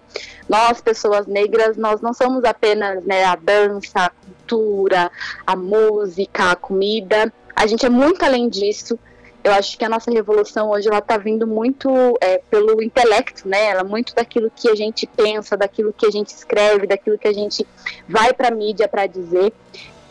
Nós, 0.47 0.79
pessoas 0.81 1.27
negras, 1.27 1.75
nós 1.75 2.01
não 2.01 2.13
somos 2.13 2.43
apenas 2.43 3.03
né, 3.03 3.25
a 3.25 3.35
dança, 3.35 3.91
a 3.95 4.09
cultura, 4.09 5.11
a 5.45 5.55
música, 5.55 6.51
a 6.51 6.55
comida. 6.55 7.31
A 7.55 7.67
gente 7.67 7.85
é 7.85 7.89
muito 7.89 8.23
além 8.23 8.47
disso. 8.47 8.97
Eu 9.43 9.51
acho 9.51 9.77
que 9.77 9.85
a 9.85 9.89
nossa 9.89 10.09
revolução 10.09 10.71
hoje 10.71 10.87
ela 10.87 10.99
está 10.99 11.17
vindo 11.17 11.45
muito 11.45 11.89
é, 12.19 12.41
pelo 12.49 12.81
intelecto, 12.81 13.47
né? 13.47 13.65
Ela 13.65 13.83
muito 13.83 14.15
daquilo 14.15 14.51
que 14.55 14.67
a 14.67 14.75
gente 14.75 15.05
pensa, 15.05 15.55
daquilo 15.55 15.93
que 15.93 16.07
a 16.07 16.09
gente 16.09 16.29
escreve, 16.29 16.87
daquilo 16.87 17.15
que 17.15 17.27
a 17.27 17.33
gente 17.33 17.65
vai 18.09 18.33
para 18.33 18.47
a 18.47 18.51
mídia 18.51 18.87
para 18.87 19.05
dizer. 19.05 19.53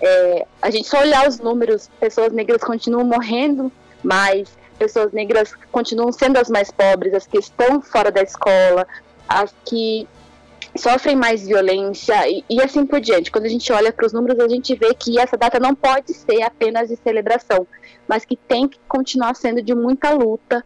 É, 0.06 0.46
a 0.60 0.70
gente 0.70 0.86
só 0.86 1.00
olhar 1.00 1.26
os 1.26 1.38
números, 1.38 1.88
pessoas 1.98 2.30
negras 2.30 2.62
continuam 2.62 3.06
morrendo 3.06 3.72
mais, 4.02 4.50
pessoas 4.78 5.12
negras 5.12 5.54
continuam 5.72 6.12
sendo 6.12 6.36
as 6.36 6.50
mais 6.50 6.70
pobres, 6.70 7.14
as 7.14 7.26
que 7.26 7.38
estão 7.38 7.80
fora 7.80 8.12
da 8.12 8.20
escola, 8.20 8.86
as 9.26 9.54
que 9.64 10.06
sofrem 10.76 11.16
mais 11.16 11.46
violência 11.46 12.28
e, 12.28 12.44
e 12.50 12.60
assim 12.60 12.84
por 12.84 13.00
diante. 13.00 13.30
Quando 13.30 13.46
a 13.46 13.48
gente 13.48 13.72
olha 13.72 13.90
para 13.90 14.04
os 14.04 14.12
números, 14.12 14.38
a 14.40 14.48
gente 14.48 14.74
vê 14.74 14.92
que 14.92 15.18
essa 15.18 15.38
data 15.38 15.58
não 15.58 15.74
pode 15.74 16.12
ser 16.12 16.42
apenas 16.42 16.90
de 16.90 16.96
celebração, 16.96 17.66
mas 18.06 18.26
que 18.26 18.36
tem 18.36 18.68
que 18.68 18.78
continuar 18.86 19.34
sendo 19.34 19.62
de 19.62 19.74
muita 19.74 20.10
luta, 20.10 20.62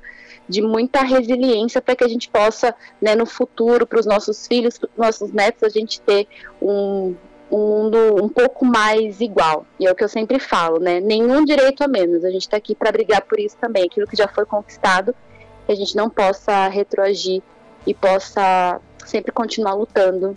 de 0.48 0.62
muita 0.62 1.02
resiliência 1.02 1.80
para 1.80 1.94
que 1.94 2.02
a 2.02 2.08
gente 2.08 2.28
possa, 2.28 2.74
né, 3.00 3.14
no 3.14 3.26
futuro, 3.26 3.86
para 3.86 4.00
os 4.00 4.06
nossos 4.06 4.48
filhos, 4.48 4.78
para 4.78 4.88
os 4.88 4.96
nossos 4.96 5.30
netos, 5.30 5.62
a 5.62 5.68
gente 5.68 6.00
ter 6.00 6.26
um, 6.60 7.14
um 7.50 7.58
mundo 7.58 8.22
um 8.22 8.28
pouco 8.28 8.64
mais 8.64 9.20
igual. 9.20 9.64
E 9.78 9.86
é 9.86 9.90
o 9.90 9.94
que 9.94 10.04
eu 10.04 10.08
sempre 10.08 10.38
falo, 10.38 10.78
né? 10.78 11.00
Nenhum 11.00 11.44
direito 11.44 11.82
a 11.82 11.88
menos. 11.88 12.24
A 12.24 12.30
gente 12.30 12.42
está 12.42 12.56
aqui 12.56 12.74
para 12.74 12.92
brigar 12.92 13.22
por 13.22 13.38
isso 13.38 13.56
também. 13.60 13.84
Aquilo 13.84 14.06
que 14.06 14.16
já 14.16 14.28
foi 14.28 14.44
conquistado, 14.44 15.14
que 15.66 15.72
a 15.72 15.74
gente 15.74 15.96
não 15.96 16.10
possa 16.10 16.68
retroagir 16.68 17.42
e 17.86 17.94
possa 17.94 18.80
sempre 19.06 19.32
continuar 19.32 19.74
lutando 19.74 20.34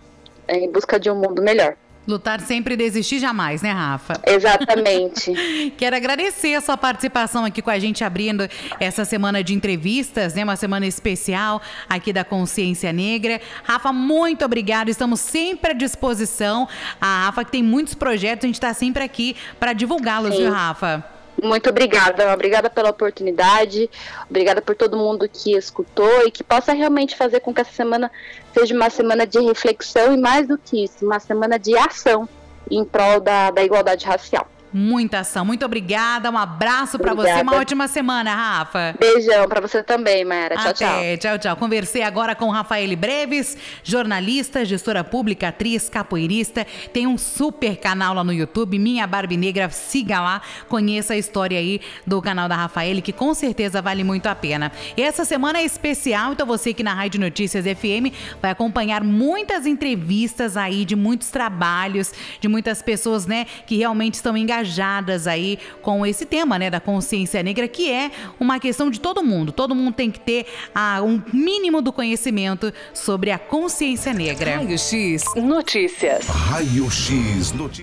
é, 0.47 0.57
em 0.57 0.71
busca 0.71 0.99
de 0.99 1.09
um 1.09 1.15
mundo 1.15 1.41
melhor. 1.41 1.75
Lutar 2.07 2.39
sempre 2.41 2.73
e 2.73 2.77
desistir 2.77 3.19
jamais, 3.19 3.61
né, 3.61 3.71
Rafa? 3.71 4.13
Exatamente. 4.25 5.31
Quero 5.77 5.95
agradecer 5.95 6.55
a 6.55 6.61
sua 6.61 6.75
participação 6.75 7.45
aqui 7.45 7.61
com 7.61 7.69
a 7.69 7.77
gente, 7.77 8.03
abrindo 8.03 8.49
essa 8.79 9.05
semana 9.05 9.43
de 9.43 9.53
entrevistas, 9.53 10.33
né? 10.33 10.43
Uma 10.43 10.55
semana 10.55 10.87
especial 10.87 11.61
aqui 11.87 12.11
da 12.11 12.23
Consciência 12.23 12.91
Negra. 12.91 13.39
Rafa, 13.63 13.93
muito 13.93 14.43
obrigada. 14.43 14.89
Estamos 14.89 15.19
sempre 15.19 15.71
à 15.71 15.73
disposição. 15.73 16.67
A 16.99 17.25
Rafa 17.25 17.45
que 17.45 17.51
tem 17.51 17.63
muitos 17.63 17.93
projetos, 17.93 18.45
a 18.45 18.47
gente 18.47 18.55
está 18.55 18.73
sempre 18.73 19.03
aqui 19.03 19.35
para 19.59 19.73
divulgá-los, 19.73 20.35
viu, 20.35 20.51
Rafa? 20.51 21.20
Muito 21.41 21.69
obrigada, 21.69 22.33
obrigada 22.33 22.69
pela 22.69 22.89
oportunidade, 22.89 23.89
obrigada 24.29 24.61
por 24.61 24.75
todo 24.75 24.97
mundo 24.97 25.27
que 25.27 25.53
escutou 25.53 26.27
e 26.27 26.31
que 26.31 26.43
possa 26.43 26.73
realmente 26.73 27.15
fazer 27.15 27.39
com 27.39 27.53
que 27.53 27.61
essa 27.61 27.71
semana 27.71 28.11
seja 28.53 28.75
uma 28.75 28.89
semana 28.89 29.25
de 29.25 29.39
reflexão 29.39 30.13
e 30.13 30.17
mais 30.17 30.47
do 30.47 30.57
que 30.57 30.83
isso, 30.83 31.05
uma 31.05 31.19
semana 31.19 31.57
de 31.57 31.75
ação 31.77 32.27
em 32.69 32.83
prol 32.85 33.19
da, 33.19 33.49
da 33.49 33.63
igualdade 33.63 34.05
racial. 34.05 34.47
Muita 34.73 35.19
ação. 35.19 35.43
Muito 35.43 35.65
obrigada. 35.65 36.31
Um 36.31 36.37
abraço 36.37 36.97
para 36.97 37.13
você. 37.13 37.41
Uma 37.41 37.57
ótima 37.57 37.87
semana, 37.89 38.33
Rafa. 38.33 38.95
Beijão 38.97 39.47
para 39.47 39.59
você 39.59 39.83
também, 39.83 40.23
Mayara. 40.23 40.55
Tchau, 40.55 40.69
Até. 40.69 41.17
tchau. 41.17 41.31
Tchau, 41.31 41.39
tchau. 41.39 41.55
Conversei 41.57 42.03
agora 42.03 42.33
com 42.35 42.49
Rafael 42.49 42.95
Breves, 42.95 43.57
jornalista, 43.83 44.63
gestora 44.63 45.03
pública, 45.03 45.49
atriz, 45.49 45.89
capoeirista. 45.89 46.65
Tem 46.93 47.05
um 47.05 47.17
super 47.17 47.75
canal 47.77 48.13
lá 48.13 48.23
no 48.23 48.31
YouTube, 48.31 48.79
Minha 48.79 49.05
Barbie 49.05 49.35
Negra. 49.35 49.69
Siga 49.69 50.21
lá, 50.21 50.41
conheça 50.69 51.13
a 51.13 51.17
história 51.17 51.59
aí 51.59 51.81
do 52.07 52.21
canal 52.21 52.47
da 52.47 52.55
Rafael, 52.55 53.01
que 53.01 53.11
com 53.11 53.33
certeza 53.33 53.81
vale 53.81 54.05
muito 54.05 54.27
a 54.27 54.35
pena. 54.35 54.71
Essa 54.95 55.25
semana 55.25 55.59
é 55.59 55.65
especial, 55.65 56.31
então 56.31 56.47
você 56.47 56.73
que 56.73 56.83
na 56.83 56.93
Rádio 56.93 57.19
Notícias 57.19 57.65
FM 57.65 58.15
vai 58.41 58.51
acompanhar 58.51 59.03
muitas 59.03 59.65
entrevistas 59.65 60.55
aí 60.55 60.85
de 60.85 60.95
muitos 60.95 61.29
trabalhos, 61.29 62.13
de 62.39 62.47
muitas 62.47 62.81
pessoas, 62.81 63.25
né, 63.25 63.45
que 63.65 63.75
realmente 63.75 64.13
estão 64.13 64.37
engajadas 64.37 64.60
engajadas 64.61 65.27
aí 65.27 65.59
com 65.81 66.05
esse 66.05 66.25
tema, 66.25 66.57
né, 66.57 66.69
da 66.69 66.79
consciência 66.79 67.41
negra, 67.43 67.67
que 67.67 67.91
é 67.91 68.11
uma 68.39 68.59
questão 68.59 68.89
de 68.89 68.99
todo 68.99 69.23
mundo. 69.23 69.51
Todo 69.51 69.75
mundo 69.75 69.93
tem 69.93 70.11
que 70.11 70.19
ter 70.19 70.45
ah, 70.73 71.01
um 71.01 71.21
mínimo 71.33 71.81
do 71.81 71.91
conhecimento 71.91 72.71
sobre 72.93 73.31
a 73.31 73.39
consciência 73.39 74.13
negra. 74.13 74.57
Raio 74.57 74.77
X 74.77 75.23
Notícias. 75.35 76.27
Raio 76.27 76.89
X 76.89 77.51
Notícias. 77.51 77.79